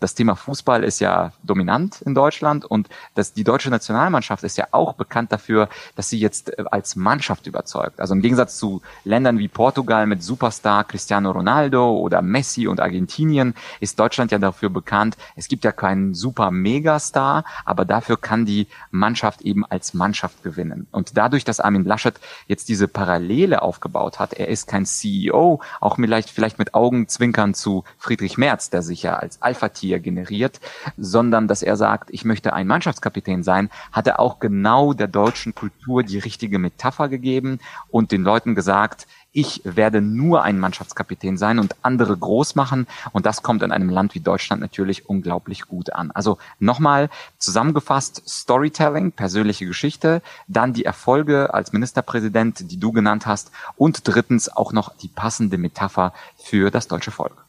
Das 0.00 0.14
Thema 0.14 0.36
Fußball 0.36 0.84
ist 0.84 1.00
ja 1.00 1.32
dominant 1.42 2.02
in 2.02 2.14
Deutschland 2.14 2.64
und 2.64 2.88
das, 3.14 3.32
die 3.32 3.44
deutsche 3.44 3.70
Nationalmannschaft 3.70 4.44
ist 4.44 4.56
ja 4.56 4.68
auch 4.70 4.94
bekannt 4.94 5.32
dafür, 5.32 5.68
dass 5.96 6.08
sie 6.08 6.18
jetzt 6.18 6.58
äh, 6.58 6.64
als 6.70 6.96
Mannschaft 6.96 7.46
überzeugt. 7.46 8.00
Also 8.00 8.14
im 8.14 8.22
Gegensatz 8.22 8.56
zu 8.56 8.82
Ländern 9.04 9.38
wie 9.38 9.48
Portugal 9.48 10.06
mit 10.06 10.22
Superstar 10.22 10.84
Cristiano 10.84 11.30
Ronaldo 11.30 11.96
oder 11.98 12.22
Messi 12.22 12.66
und 12.66 12.80
Argentinien 12.80 13.54
ist 13.80 13.98
Deutschland 13.98 14.32
ja 14.32 14.38
dafür 14.38 14.70
bekannt, 14.70 15.16
es 15.36 15.48
gibt 15.48 15.64
ja 15.64 15.72
keinen 15.72 16.14
super 16.14 16.50
Megastar, 16.50 17.44
aber 17.64 17.84
dafür 17.84 18.16
kann 18.16 18.46
die 18.46 18.66
Mannschaft 18.90 19.42
eben 19.42 19.64
als 19.66 19.94
Mannschaft 19.94 20.42
gewinnen. 20.42 20.86
Und 20.90 21.16
dadurch, 21.16 21.44
dass 21.44 21.60
Armin 21.60 21.84
Laschet 21.84 22.14
jetzt 22.46 22.68
diese 22.68 22.88
Parallele 22.88 23.62
aufgebaut 23.62 24.18
hat, 24.18 24.32
er 24.34 24.48
ist 24.48 24.66
kein 24.66 24.86
CEO, 24.86 25.60
auch 25.80 25.96
vielleicht, 25.96 26.30
vielleicht 26.30 26.58
mit 26.58 26.74
Augenzwinkern 26.74 27.54
zu 27.54 27.84
Friedrich 27.98 28.38
Merz, 28.38 28.70
der 28.70 28.82
sich 28.82 29.02
ja 29.02 29.16
als 29.16 29.33
Alpha-Tier 29.42 30.00
generiert, 30.00 30.60
sondern 30.96 31.48
dass 31.48 31.62
er 31.62 31.76
sagt, 31.76 32.10
ich 32.10 32.24
möchte 32.24 32.52
ein 32.52 32.66
Mannschaftskapitän 32.66 33.42
sein, 33.42 33.70
hat 33.92 34.06
er 34.06 34.20
auch 34.20 34.38
genau 34.38 34.92
der 34.92 35.08
deutschen 35.08 35.54
Kultur 35.54 36.02
die 36.02 36.18
richtige 36.18 36.58
Metapher 36.58 37.08
gegeben 37.08 37.58
und 37.90 38.12
den 38.12 38.22
Leuten 38.22 38.54
gesagt, 38.54 39.06
ich 39.36 39.60
werde 39.64 40.00
nur 40.00 40.44
ein 40.44 40.60
Mannschaftskapitän 40.60 41.36
sein 41.36 41.58
und 41.58 41.74
andere 41.82 42.16
groß 42.16 42.54
machen. 42.54 42.86
Und 43.12 43.26
das 43.26 43.42
kommt 43.42 43.64
in 43.64 43.72
einem 43.72 43.90
Land 43.90 44.14
wie 44.14 44.20
Deutschland 44.20 44.62
natürlich 44.62 45.08
unglaublich 45.08 45.62
gut 45.62 45.92
an. 45.92 46.12
Also 46.12 46.38
nochmal 46.60 47.10
zusammengefasst, 47.38 48.22
Storytelling, 48.28 49.10
persönliche 49.10 49.66
Geschichte, 49.66 50.22
dann 50.46 50.72
die 50.72 50.84
Erfolge 50.84 51.52
als 51.52 51.72
Ministerpräsident, 51.72 52.70
die 52.70 52.78
du 52.78 52.92
genannt 52.92 53.26
hast 53.26 53.50
und 53.76 54.06
drittens 54.06 54.48
auch 54.48 54.72
noch 54.72 54.96
die 54.96 55.08
passende 55.08 55.58
Metapher 55.58 56.12
für 56.36 56.70
das 56.70 56.86
deutsche 56.86 57.10
Volk. 57.10 57.44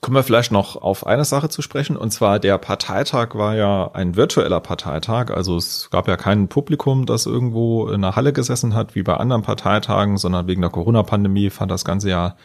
Kommen 0.00 0.14
wir 0.14 0.22
vielleicht 0.22 0.52
noch 0.52 0.76
auf 0.76 1.06
eine 1.06 1.24
Sache 1.24 1.48
zu 1.48 1.60
sprechen, 1.60 1.96
und 1.96 2.12
zwar 2.12 2.38
der 2.38 2.56
Parteitag 2.58 3.34
war 3.34 3.56
ja 3.56 3.90
ein 3.94 4.14
virtueller 4.14 4.60
Parteitag, 4.60 5.32
also 5.32 5.56
es 5.56 5.90
gab 5.90 6.06
ja 6.06 6.16
kein 6.16 6.46
Publikum, 6.46 7.04
das 7.04 7.26
irgendwo 7.26 7.88
in 7.88 8.04
einer 8.04 8.14
Halle 8.14 8.32
gesessen 8.32 8.74
hat, 8.74 8.94
wie 8.94 9.02
bei 9.02 9.16
anderen 9.16 9.42
Parteitagen, 9.42 10.16
sondern 10.16 10.46
wegen 10.46 10.60
der 10.60 10.70
Corona-Pandemie 10.70 11.50
fand 11.50 11.72
das 11.72 11.84
Ganze 11.84 12.10
ja 12.10 12.36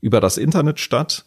über 0.00 0.20
das 0.20 0.36
Internet 0.36 0.80
statt. 0.80 1.26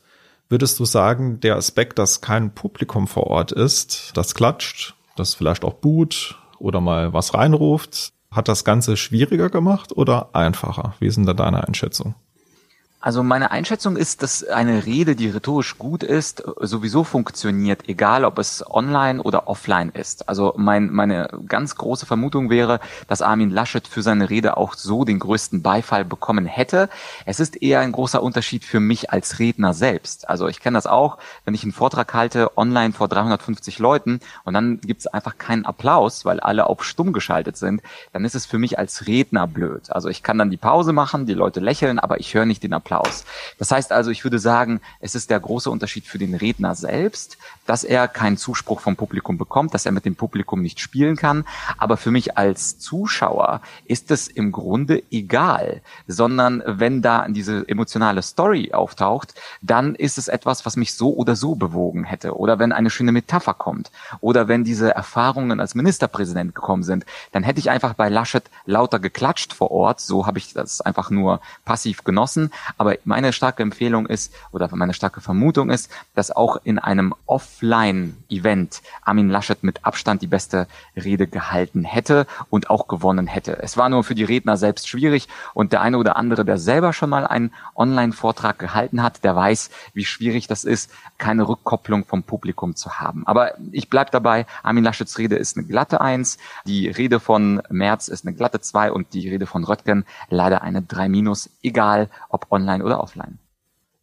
Würdest 0.50 0.80
du 0.80 0.86
sagen, 0.86 1.40
der 1.40 1.56
Aspekt, 1.56 1.98
dass 1.98 2.20
kein 2.20 2.54
Publikum 2.54 3.08
vor 3.08 3.28
Ort 3.28 3.54
ist, 3.54 4.18
das 4.18 4.36
klatscht, 4.36 4.96
das 5.16 5.34
vielleicht 5.34 5.64
auch 5.64 5.76
boot 5.76 6.38
oder 6.58 6.82
mal 6.82 7.14
was 7.14 7.34
reinruft, 7.34 8.12
hat 8.32 8.50
das 8.50 8.66
Ganze 8.66 8.98
schwieriger 8.98 9.50
gemacht 9.50 9.96
oder 9.96 10.30
einfacher? 10.34 10.96
Wie 11.00 11.08
ist 11.08 11.16
denn 11.16 11.26
da 11.26 11.34
deine 11.34 11.66
Einschätzung? 11.66 12.16
Also 13.02 13.24
meine 13.24 13.52
Einschätzung 13.52 13.96
ist, 13.96 14.24
dass 14.24 14.44
eine 14.44 14.86
Rede, 14.86 15.16
die 15.16 15.30
rhetorisch 15.30 15.78
gut 15.78 16.04
ist, 16.04 16.44
sowieso 16.60 17.06
funktioniert, 17.06 17.88
egal 17.88 18.26
ob 18.26 18.38
es 18.40 18.62
online 18.70 19.24
oder 19.24 19.48
offline 19.48 19.88
ist. 19.88 20.28
Also 20.28 20.54
mein, 20.58 20.92
meine 20.92 21.30
ganz 21.48 21.76
große 21.76 22.06
Vermutung 22.06 22.50
wäre, 22.50 22.82
dass 23.08 23.22
Armin 23.22 23.52
Laschet 23.52 23.88
für 23.88 24.02
seine 24.02 24.30
Rede 24.30 24.58
auch 24.58 24.74
so 24.74 25.06
den 25.06 25.20
größten 25.20 25.62
Beifall 25.62 26.04
bekommen 26.04 26.46
hätte. 26.46 26.90
Es 27.26 27.40
ist 27.40 27.62
eher 27.62 27.80
ein 27.80 27.94
großer 27.94 28.22
Unterschied 28.22 28.66
für 28.66 28.82
mich 28.82 29.12
als 29.12 29.40
Redner 29.40 29.74
selbst. 29.74 30.28
Also 30.28 30.50
ich 30.50 30.60
kenne 30.60 30.76
das 30.76 30.86
auch, 30.86 31.20
wenn 31.46 31.54
ich 31.54 31.64
einen 31.64 31.72
Vortrag 31.72 32.14
halte 32.14 32.58
online 32.58 32.92
vor 32.92 33.08
350 33.08 33.80
Leuten 33.80 34.20
und 34.44 34.54
dann 34.54 34.82
gibt 34.82 35.00
es 35.00 35.08
einfach 35.08 35.38
keinen 35.38 35.64
Applaus, 35.64 36.26
weil 36.26 36.42
alle 36.42 36.68
auf 36.68 36.84
stumm 36.84 37.14
geschaltet 37.14 37.56
sind, 37.56 37.82
dann 38.12 38.26
ist 38.26 38.36
es 38.36 38.46
für 38.46 38.58
mich 38.58 38.78
als 38.78 39.08
Redner 39.08 39.48
blöd. 39.48 39.90
Also 39.90 40.10
ich 40.10 40.22
kann 40.22 40.38
dann 40.38 40.50
die 40.50 40.58
Pause 40.58 40.92
machen, 40.92 41.26
die 41.26 41.34
Leute 41.34 41.62
lächeln, 41.62 41.98
aber 41.98 42.20
ich 42.20 42.34
höre 42.34 42.46
nicht 42.46 42.62
den 42.62 42.74
Applaus. 42.74 42.89
Applaus. 42.90 43.24
Das 43.60 43.72
heißt 43.72 43.92
also, 43.92 44.10
ich 44.10 44.24
würde 44.24 44.40
sagen, 44.40 44.82
es 45.00 45.14
ist 45.14 45.30
der 45.30 45.40
große 45.40 45.70
Unterschied 45.70 46.06
für 46.08 46.18
den 46.18 46.34
Redner 46.34 46.74
selbst, 46.74 47.38
dass 47.68 47.84
er 47.84 48.08
keinen 48.08 48.38
Zuspruch 48.38 48.80
vom 48.80 48.96
Publikum 48.96 49.38
bekommt, 49.38 49.74
dass 49.74 49.86
er 49.86 49.92
mit 49.92 50.06
dem 50.06 50.16
Publikum 50.16 50.62
nicht 50.62 50.80
spielen 50.80 51.16
kann. 51.16 51.46
Aber 51.78 51.98
für 51.98 52.10
mich 52.10 52.38
als 52.38 52.80
Zuschauer 52.80 53.62
ist 53.86 54.10
es 54.10 54.28
im 54.28 54.52
Grunde 54.52 55.04
egal, 55.12 55.82
sondern 56.08 56.64
wenn 56.66 57.04
da 57.04 57.28
diese 57.28 57.68
emotionale 57.68 58.24
Story 58.24 58.72
auftaucht, 58.74 59.36
dann 59.62 59.94
ist 59.94 60.18
es 60.18 60.28
etwas, 60.28 60.66
was 60.66 60.76
mich 60.76 60.96
so 60.96 61.14
oder 61.14 61.36
so 61.36 61.54
bewogen 61.54 62.06
hätte. 62.06 62.36
Oder 62.36 62.58
wenn 62.58 62.72
eine 62.72 62.90
schöne 62.90 63.12
Metapher 63.12 63.54
kommt. 63.54 63.92
Oder 64.20 64.48
wenn 64.48 64.64
diese 64.64 64.96
Erfahrungen 64.96 65.60
als 65.60 65.76
Ministerpräsident 65.76 66.56
gekommen 66.56 66.84
sind, 66.84 67.06
dann 67.34 67.44
hätte 67.44 67.60
ich 67.60 67.70
einfach 67.70 67.94
bei 67.94 68.10
Laschet 68.10 68.44
lauter 68.66 69.00
geklatscht 69.00 69.54
vor 69.54 69.70
Ort. 69.70 70.00
So 70.00 70.26
habe 70.26 70.40
ich 70.40 70.54
das 70.54 70.82
einfach 70.82 71.12
nur 71.12 71.40
passiv 71.66 72.04
genossen. 72.04 72.52
Aber 72.80 72.96
meine 73.04 73.34
starke 73.34 73.62
Empfehlung 73.62 74.08
ist, 74.08 74.34
oder 74.54 74.74
meine 74.74 74.94
starke 74.94 75.20
Vermutung 75.20 75.70
ist, 75.70 75.92
dass 76.16 76.32
auch 76.32 76.62
in 76.64 76.80
einem 76.80 77.14
Offline-Event 77.26 78.82
Armin 79.04 79.30
Laschet 79.30 79.62
mit 79.64 79.86
Abstand 79.86 80.22
die 80.22 80.28
beste 80.28 80.66
Rede 80.96 81.28
gehalten 81.28 81.84
hätte 81.84 82.26
und 82.50 82.70
auch 82.70 82.88
gewonnen 82.88 83.28
hätte. 83.28 83.62
Es 83.62 83.76
war 83.76 83.90
nur 83.90 84.06
für 84.06 84.16
die 84.16 84.24
Redner 84.24 84.56
selbst 84.56 84.88
schwierig 84.88 85.28
und 85.54 85.74
der 85.74 85.82
eine 85.82 85.98
oder 85.98 86.16
andere, 86.16 86.46
der 86.46 86.58
selber 86.58 86.94
schon 86.94 87.10
mal 87.10 87.28
einen 87.28 87.54
Online-Vortrag 87.76 88.58
gehalten 88.58 89.04
hat, 89.04 89.26
der 89.26 89.36
weiß, 89.36 89.72
wie 89.94 90.06
schwierig 90.06 90.48
das 90.48 90.64
ist, 90.64 90.90
keine 91.18 91.50
Rückkopplung 91.50 92.06
vom 92.06 92.24
Publikum 92.24 92.78
zu 92.78 93.02
haben. 93.02 93.28
Aber 93.28 93.56
ich 93.74 93.90
bleib 93.90 94.12
dabei, 94.12 94.46
Armin 94.64 94.86
Laschets 94.86 95.18
Rede 95.18 95.36
ist 95.36 95.58
eine 95.58 95.68
glatte 95.68 96.00
Eins, 96.00 96.38
die 96.66 96.88
Rede 96.88 97.20
von 97.20 97.62
Merz 97.70 98.08
ist 98.08 98.26
eine 98.26 98.34
glatte 98.34 98.62
Zwei 98.62 98.90
und 98.90 99.14
die 99.14 99.28
Rede 99.28 99.48
von 99.48 99.66
Röttgen 99.66 100.06
leider 100.30 100.62
eine 100.62 100.82
Drei 100.82 101.10
minus, 101.10 101.50
egal 101.62 102.10
ob 102.30 102.50
online 102.52 102.69
online 102.70 102.84
oder 102.84 103.02
offline. 103.02 103.40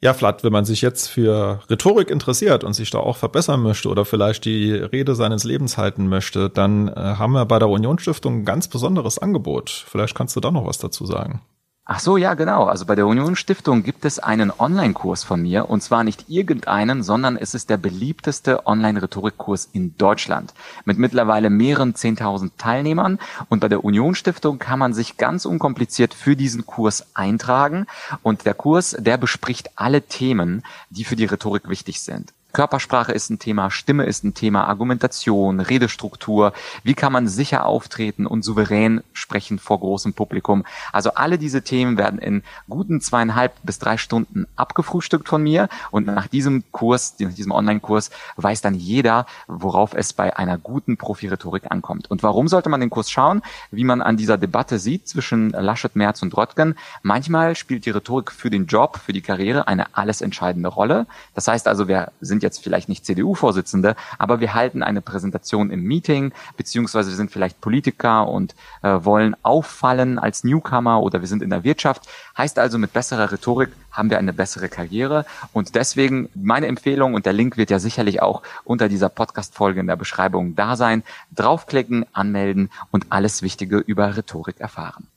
Ja, 0.03 0.13
Flat, 0.13 0.45
wenn 0.45 0.53
man 0.53 0.67
sich 0.67 0.83
jetzt 0.83 1.09
für 1.09 1.61
Rhetorik 1.71 2.11
interessiert 2.11 2.65
und 2.65 2.75
sich 2.75 2.91
da 2.91 2.99
auch 2.99 3.17
verbessern 3.17 3.63
möchte 3.63 3.89
oder 3.89 4.05
vielleicht 4.05 4.45
die 4.45 4.73
Rede 4.73 5.15
seines 5.15 5.45
Lebens 5.45 5.79
halten 5.79 6.07
möchte, 6.09 6.51
dann 6.51 6.89
äh, 6.89 6.95
haben 6.95 7.33
wir 7.33 7.47
bei 7.47 7.59
der 7.59 7.69
Union 7.69 7.99
Stiftung 7.99 8.41
ein 8.41 8.45
ganz 8.45 8.69
besonderes 8.69 9.19
Angebot. 9.19 9.71
Vielleicht 9.71 10.15
kannst 10.15 10.37
du 10.37 10.41
da 10.41 10.51
noch 10.51 10.67
was 10.67 10.79
dazu 10.79 11.07
sagen. 11.07 11.41
Ach 11.88 12.01
so, 12.01 12.16
ja, 12.16 12.35
genau. 12.35 12.64
Also 12.64 12.85
bei 12.85 12.96
der 12.96 13.07
Union 13.07 13.37
Stiftung 13.37 13.85
gibt 13.85 14.05
es 14.05 14.18
einen 14.18 14.51
Online-Kurs 14.51 15.22
von 15.22 15.40
mir 15.40 15.70
und 15.70 15.85
zwar 15.85 16.03
nicht 16.03 16.25
irgendeinen, 16.29 17.05
sondern 17.05 17.37
es 17.37 17.55
ist 17.55 17.70
der 17.70 17.77
beliebteste 17.77 18.66
Online-Rhetorikkurs 18.66 19.68
in 19.72 19.96
Deutschland 19.96 20.53
mit 20.85 20.99
mittlerweile 20.99 21.49
mehreren 21.49 21.94
10.000 21.94 22.51
Teilnehmern 22.59 23.20
und 23.51 23.61
bei 23.61 23.68
der 23.68 23.85
Union 23.85 24.16
Stiftung 24.16 24.59
kann 24.59 24.81
man 24.81 24.94
sich 24.94 25.16
ganz 25.16 25.44
unkompliziert 25.44 26.12
für 26.12 26.35
diesen 26.35 26.66
Kurs 26.66 27.07
eintragen 27.14 27.87
und 28.25 28.46
der 28.46 28.55
Kurs, 28.55 28.96
der 28.99 29.16
bespricht 29.16 29.70
alle 29.77 30.03
Themen, 30.03 30.64
die 30.90 31.05
für 31.05 31.14
die 31.14 31.27
Rhetorik 31.27 31.68
wichtig 31.68 32.01
sind. 32.01 32.33
Körpersprache 32.53 33.13
ist 33.13 33.29
ein 33.29 33.39
Thema, 33.39 33.71
Stimme 33.71 34.05
ist 34.05 34.25
ein 34.25 34.33
Thema, 34.33 34.67
Argumentation, 34.67 35.61
Redestruktur, 35.61 36.55
wie 36.85 36.95
kann 36.95 37.13
man 37.13 37.29
sicher 37.29 37.67
auftreten 37.67 38.27
und 38.27 38.45
souverän 38.45 39.03
sprechen 39.13 39.59
vor 39.59 39.81
großem 39.81 40.15
Publikum. 40.15 40.65
Also 40.91 41.13
alle 41.15 41.37
diese 41.37 41.61
Themen 41.61 41.99
werden 41.99 42.19
in 42.19 42.43
guten 42.67 43.03
zweieinhalb 43.03 43.53
bis 43.63 43.79
drei 43.79 43.99
Stunden 43.99 44.47
abgefrühstückt 44.57 45.29
von 45.29 45.43
mir 45.43 45.69
und 45.91 46.07
nach 46.07 46.29
diesem 46.29 46.65
Kurs, 46.73 47.17
nach 47.19 47.35
diesem 47.35 47.53
Online-Kurs 47.53 48.11
weiß 48.37 48.63
dann 48.63 48.75
jeder, 48.75 49.27
worauf 49.49 49.93
es 49.93 50.15
bei 50.15 50.35
einer 50.37 50.57
guten 50.57 50.97
Profi-Rhetorik 50.97 51.71
ankommt. 51.71 52.11
Und 52.11 52.23
warum 52.23 52.49
sollte 52.49 52.71
man 52.71 52.81
den 52.81 52.89
Kurs 52.89 53.11
schauen? 53.11 53.43
Wie 53.71 53.85
man 53.85 54.01
an 54.01 54.17
dieser 54.17 54.39
Debatte 54.39 54.79
sieht 54.79 55.09
zwischen 55.09 55.51
Laschet, 55.51 55.95
Merz 55.95 56.23
und 56.23 56.35
Röttgen, 56.35 56.77
manchmal 57.03 57.55
spielt 57.55 57.85
die 57.85 57.91
Rhetorik 57.91 58.33
für 58.33 58.49
den 58.49 58.65
Job, 58.65 58.99
für 59.05 59.13
die 59.13 59.21
Karriere 59.21 59.69
eine 59.69 59.95
alles 59.95 60.23
entscheidende 60.23 60.71
Rolle. 60.71 61.07
Das 61.35 61.49
heißt 61.49 61.69
also, 61.69 61.87
wir 61.87 62.13
sind 62.21 62.46
jetzt 62.47 62.63
vielleicht 62.63 62.89
nicht 62.89 63.05
CDU-Vorsitzende, 63.05 63.97
aber 64.19 64.41
wir 64.41 64.55
halten 64.55 64.83
eine 64.83 65.03
Präsentation 65.03 65.71
im 65.71 65.83
Meeting, 65.83 66.33
beziehungsweise 66.57 67.11
wir 67.11 67.17
sind 67.17 67.31
vielleicht 67.31 67.61
Politiker 67.61 68.29
und 68.29 68.55
äh, 68.83 68.99
wollen 69.03 69.37
auffallen 69.43 70.19
als 70.19 70.45
Newcomer 70.45 71.03
oder 71.03 71.21
wir 71.21 71.29
sind 71.29 71.43
in 71.43 71.51
der 71.51 71.65
Wirtschaft. 71.65 72.09
Heißt 72.39 72.59
also, 72.59 72.79
mit 72.79 72.93
besserer 72.93 73.33
Rhetorik 73.33 73.71
haben 73.97 74.11
wir 74.11 74.19
eine 74.19 74.33
bessere 74.33 74.69
Karriere. 74.69 75.25
Und 75.53 75.75
deswegen 75.75 76.29
meine 76.35 76.67
Empfehlung, 76.67 77.15
und 77.15 77.27
der 77.27 77.33
Link 77.33 77.57
wird 77.57 77.71
ja 77.71 77.79
sicherlich 77.79 78.23
auch 78.23 78.43
unter 78.65 78.89
dieser 78.89 79.09
Podcast-Folge 79.09 79.81
in 79.81 79.87
der 79.87 79.97
Beschreibung 79.97 80.55
da 80.55 80.77
sein, 80.77 81.03
draufklicken, 81.35 82.07
anmelden 82.13 82.71
und 82.91 83.07
alles 83.11 83.43
Wichtige 83.43 83.79
über 83.79 84.17
Rhetorik 84.17 84.61
erfahren. 84.61 85.09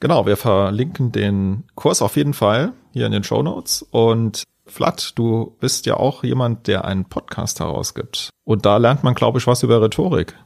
Genau, 0.00 0.26
wir 0.26 0.36
verlinken 0.36 1.12
den 1.12 1.62
Kurs 1.76 2.02
auf 2.02 2.16
jeden 2.16 2.34
Fall 2.34 2.72
hier 2.92 3.06
in 3.06 3.12
den 3.12 3.22
Show 3.22 3.42
Notes 3.42 3.86
und 3.90 4.42
Vlad, 4.66 5.18
du 5.18 5.56
bist 5.60 5.86
ja 5.86 5.96
auch 5.96 6.24
jemand, 6.24 6.66
der 6.66 6.84
einen 6.84 7.04
Podcast 7.04 7.60
herausgibt. 7.60 8.30
Und 8.44 8.64
da 8.64 8.76
lernt 8.76 9.02
man, 9.02 9.14
glaube 9.14 9.38
ich, 9.38 9.46
was 9.46 9.62
über 9.62 9.82
Rhetorik. 9.82 10.36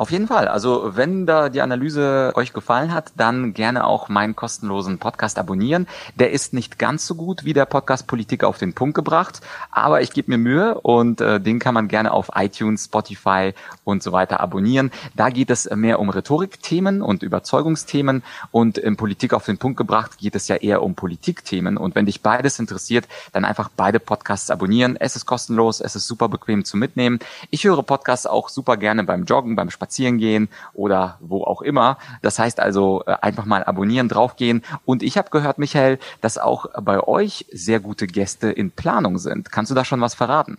Auf 0.00 0.10
jeden 0.12 0.28
Fall. 0.28 0.48
Also 0.48 0.96
wenn 0.96 1.26
da 1.26 1.50
die 1.50 1.60
Analyse 1.60 2.32
euch 2.34 2.54
gefallen 2.54 2.94
hat, 2.94 3.12
dann 3.18 3.52
gerne 3.52 3.84
auch 3.84 4.08
meinen 4.08 4.34
kostenlosen 4.34 4.98
Podcast 4.98 5.38
abonnieren. 5.38 5.86
Der 6.14 6.30
ist 6.30 6.54
nicht 6.54 6.78
ganz 6.78 7.06
so 7.06 7.14
gut 7.14 7.44
wie 7.44 7.52
der 7.52 7.66
Podcast 7.66 8.06
Politik 8.06 8.42
auf 8.42 8.56
den 8.56 8.72
Punkt 8.72 8.94
gebracht, 8.94 9.42
aber 9.70 10.00
ich 10.00 10.12
gebe 10.12 10.30
mir 10.30 10.38
Mühe 10.38 10.80
und 10.80 11.20
äh, 11.20 11.38
den 11.38 11.58
kann 11.58 11.74
man 11.74 11.86
gerne 11.86 12.12
auf 12.12 12.30
iTunes, 12.34 12.86
Spotify 12.86 13.52
und 13.84 14.02
so 14.02 14.10
weiter 14.10 14.40
abonnieren. 14.40 14.90
Da 15.16 15.28
geht 15.28 15.50
es 15.50 15.68
mehr 15.68 16.00
um 16.00 16.08
Rhetorikthemen 16.08 17.02
und 17.02 17.22
Überzeugungsthemen 17.22 18.22
und 18.52 18.78
in 18.78 18.96
Politik 18.96 19.34
auf 19.34 19.44
den 19.44 19.58
Punkt 19.58 19.76
gebracht 19.76 20.16
geht 20.16 20.34
es 20.34 20.48
ja 20.48 20.56
eher 20.56 20.80
um 20.80 20.94
Politikthemen. 20.94 21.76
Und 21.76 21.94
wenn 21.94 22.06
dich 22.06 22.22
beides 22.22 22.58
interessiert, 22.58 23.06
dann 23.32 23.44
einfach 23.44 23.68
beide 23.76 24.00
Podcasts 24.00 24.50
abonnieren. 24.50 24.96
Es 24.96 25.14
ist 25.14 25.26
kostenlos, 25.26 25.78
es 25.82 25.94
ist 25.94 26.06
super 26.06 26.30
bequem 26.30 26.64
zu 26.64 26.78
mitnehmen. 26.78 27.18
Ich 27.50 27.64
höre 27.64 27.82
Podcasts 27.82 28.24
auch 28.24 28.48
super 28.48 28.78
gerne 28.78 29.04
beim 29.04 29.24
Joggen, 29.24 29.56
beim 29.56 29.68
Spazieren 29.68 29.89
spazieren 29.90 30.18
gehen 30.18 30.48
oder 30.72 31.18
wo 31.20 31.42
auch 31.42 31.62
immer. 31.62 31.98
Das 32.22 32.38
heißt 32.38 32.60
also 32.60 33.02
äh, 33.06 33.16
einfach 33.20 33.44
mal 33.44 33.64
abonnieren, 33.64 34.08
draufgehen. 34.08 34.62
Und 34.84 35.02
ich 35.02 35.18
habe 35.18 35.30
gehört, 35.30 35.58
Michael, 35.58 35.98
dass 36.20 36.38
auch 36.38 36.66
bei 36.80 37.00
euch 37.00 37.46
sehr 37.52 37.80
gute 37.80 38.06
Gäste 38.06 38.50
in 38.50 38.70
Planung 38.70 39.18
sind. 39.18 39.50
Kannst 39.50 39.70
du 39.70 39.74
da 39.74 39.84
schon 39.84 40.00
was 40.00 40.14
verraten? 40.14 40.58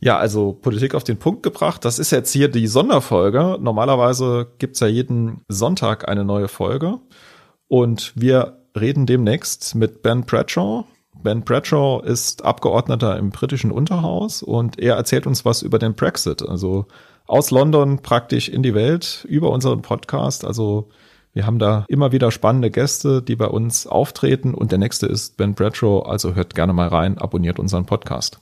Ja, 0.00 0.18
also 0.18 0.58
Politik 0.60 0.96
auf 0.96 1.04
den 1.04 1.18
Punkt 1.18 1.44
gebracht. 1.44 1.84
Das 1.84 2.00
ist 2.00 2.10
jetzt 2.10 2.32
hier 2.32 2.48
die 2.48 2.66
Sonderfolge. 2.66 3.58
Normalerweise 3.60 4.48
gibt's 4.58 4.80
ja 4.80 4.88
jeden 4.88 5.42
Sonntag 5.48 6.08
eine 6.08 6.24
neue 6.24 6.48
Folge. 6.48 6.98
Und 7.68 8.12
wir 8.16 8.58
reden 8.78 9.06
demnächst 9.06 9.76
mit 9.76 10.02
Ben 10.02 10.24
Bradshaw. 10.24 10.84
Ben 11.22 11.42
Bradshaw 11.42 12.02
ist 12.04 12.44
Abgeordneter 12.44 13.16
im 13.16 13.30
britischen 13.30 13.70
Unterhaus 13.70 14.42
und 14.42 14.80
er 14.80 14.96
erzählt 14.96 15.28
uns 15.28 15.44
was 15.44 15.62
über 15.62 15.78
den 15.78 15.94
Brexit. 15.94 16.42
Also 16.42 16.86
aus 17.32 17.50
London 17.50 18.00
praktisch 18.02 18.50
in 18.50 18.62
die 18.62 18.74
Welt 18.74 19.26
über 19.26 19.50
unseren 19.50 19.80
Podcast. 19.80 20.44
Also 20.44 20.90
wir 21.32 21.46
haben 21.46 21.58
da 21.58 21.86
immer 21.88 22.12
wieder 22.12 22.30
spannende 22.30 22.70
Gäste, 22.70 23.22
die 23.22 23.36
bei 23.36 23.46
uns 23.46 23.86
auftreten 23.86 24.52
und 24.52 24.70
der 24.70 24.78
nächste 24.78 25.06
ist 25.06 25.38
Ben 25.38 25.54
Bradshaw. 25.54 26.00
Also 26.00 26.34
hört 26.34 26.54
gerne 26.54 26.74
mal 26.74 26.88
rein, 26.88 27.16
abonniert 27.16 27.58
unseren 27.58 27.86
Podcast. 27.86 28.38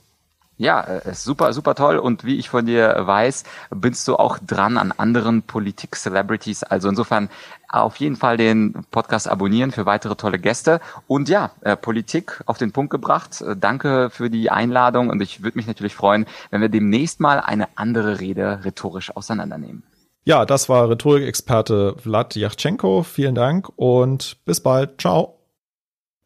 Ja, 0.61 0.83
äh, 0.83 1.15
super, 1.15 1.53
super 1.53 1.73
toll. 1.73 1.97
Und 1.97 2.23
wie 2.23 2.37
ich 2.37 2.49
von 2.49 2.67
dir 2.67 2.95
weiß, 2.99 3.45
bist 3.71 4.07
du 4.07 4.15
auch 4.17 4.37
dran 4.37 4.77
an 4.77 4.91
anderen 4.91 5.41
Politik-Celebrities. 5.41 6.61
Also 6.61 6.87
insofern 6.87 7.29
auf 7.67 7.95
jeden 7.95 8.15
Fall 8.15 8.37
den 8.37 8.85
Podcast 8.91 9.27
abonnieren 9.27 9.71
für 9.71 9.87
weitere 9.87 10.15
tolle 10.15 10.37
Gäste. 10.37 10.79
Und 11.07 11.29
ja, 11.29 11.49
äh, 11.61 11.75
Politik 11.75 12.43
auf 12.45 12.59
den 12.59 12.73
Punkt 12.73 12.91
gebracht. 12.91 13.41
Äh, 13.41 13.55
danke 13.57 14.11
für 14.11 14.29
die 14.29 14.51
Einladung 14.51 15.09
und 15.09 15.19
ich 15.19 15.41
würde 15.41 15.57
mich 15.57 15.65
natürlich 15.65 15.95
freuen, 15.95 16.27
wenn 16.51 16.61
wir 16.61 16.69
demnächst 16.69 17.19
mal 17.19 17.39
eine 17.39 17.67
andere 17.75 18.19
Rede 18.19 18.59
rhetorisch 18.63 19.15
auseinandernehmen. 19.15 19.81
Ja, 20.25 20.45
das 20.45 20.69
war 20.69 20.87
Rhetorikexperte 20.91 21.95
Vlad 21.97 22.35
Yachtschenko. 22.35 23.01
Vielen 23.01 23.33
Dank 23.33 23.67
und 23.77 24.37
bis 24.45 24.61
bald. 24.61 25.01
Ciao. 25.01 25.40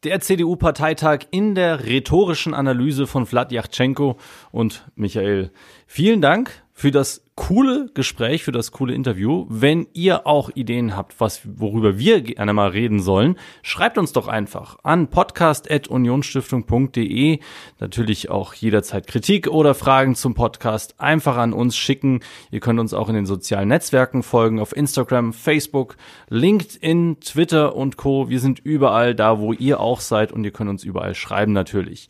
Der 0.05 0.19
CDU-Parteitag 0.19 1.21
in 1.31 1.55
der 1.55 1.83
rhetorischen 1.83 2.53
Analyse 2.53 3.07
von 3.07 3.25
Vlad 3.25 3.51
Yachtschenko 3.51 4.17
und 4.51 4.87
Michael. 4.93 5.49
Vielen 5.87 6.21
Dank 6.21 6.63
für 6.77 6.91
das 6.91 7.23
coole 7.35 7.89
Gespräch, 7.93 8.43
für 8.43 8.51
das 8.51 8.73
coole 8.73 8.93
Interview. 8.93 9.45
Wenn 9.47 9.87
ihr 9.93 10.27
auch 10.27 10.49
Ideen 10.53 10.97
habt, 10.97 11.21
was, 11.21 11.39
worüber 11.45 11.97
wir 11.97 12.19
gerne 12.21 12.51
mal 12.51 12.67
reden 12.67 12.99
sollen, 12.99 13.37
schreibt 13.61 13.97
uns 13.97 14.11
doch 14.11 14.27
einfach 14.27 14.79
an 14.83 15.07
podcast.unionstiftung.de. 15.07 17.39
Natürlich 17.79 18.29
auch 18.29 18.53
jederzeit 18.53 19.07
Kritik 19.07 19.47
oder 19.47 19.73
Fragen 19.73 20.15
zum 20.15 20.33
Podcast 20.33 20.99
einfach 20.99 21.37
an 21.37 21.53
uns 21.53 21.77
schicken. 21.77 22.19
Ihr 22.51 22.59
könnt 22.59 22.81
uns 22.81 22.93
auch 22.93 23.07
in 23.07 23.15
den 23.15 23.25
sozialen 23.25 23.69
Netzwerken 23.69 24.21
folgen, 24.21 24.59
auf 24.59 24.75
Instagram, 24.75 25.31
Facebook, 25.31 25.95
LinkedIn, 26.27 27.21
Twitter 27.21 27.77
und 27.77 27.95
Co. 27.95 28.27
Wir 28.27 28.41
sind 28.41 28.59
überall 28.59 29.15
da, 29.15 29.39
wo 29.39 29.53
ihr 29.53 29.79
auch 29.79 30.01
seid 30.01 30.33
und 30.33 30.43
ihr 30.43 30.51
könnt 30.51 30.69
uns 30.69 30.83
überall 30.83 31.15
schreiben 31.15 31.53
natürlich. 31.53 32.09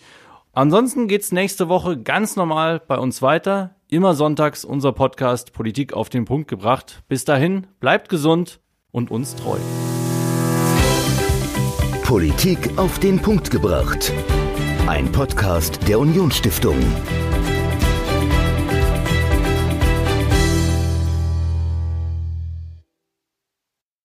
Ansonsten 0.56 1.10
geht's 1.10 1.34
nächste 1.34 1.68
Woche 1.68 2.02
ganz 2.02 2.38
normal 2.38 2.80
bei 2.80 2.98
uns 2.98 3.22
weiter. 3.22 3.76
Immer 3.89 4.15
sonntags 4.15 4.63
unser 4.63 4.94
Podcast 4.94 5.52
Politik 5.52 5.91
auf 5.91 6.08
den 6.08 6.24
Punkt 6.24 6.48
gebracht. 6.48 7.04
Bis 7.10 7.26
dahin, 7.26 7.68
bleibt 7.82 8.08
gesund 8.08 8.62
und 8.91 9.12
uns 9.12 9.36
treu. 9.36 9.58
Politik 12.04 12.78
auf 12.78 13.00
den 13.00 13.22
Punkt 13.22 13.52
gebracht. 13.52 14.13
Ein 14.88 15.12
Podcast 15.12 15.86
der 15.89 16.00
Unionsstiftung. 16.00 16.78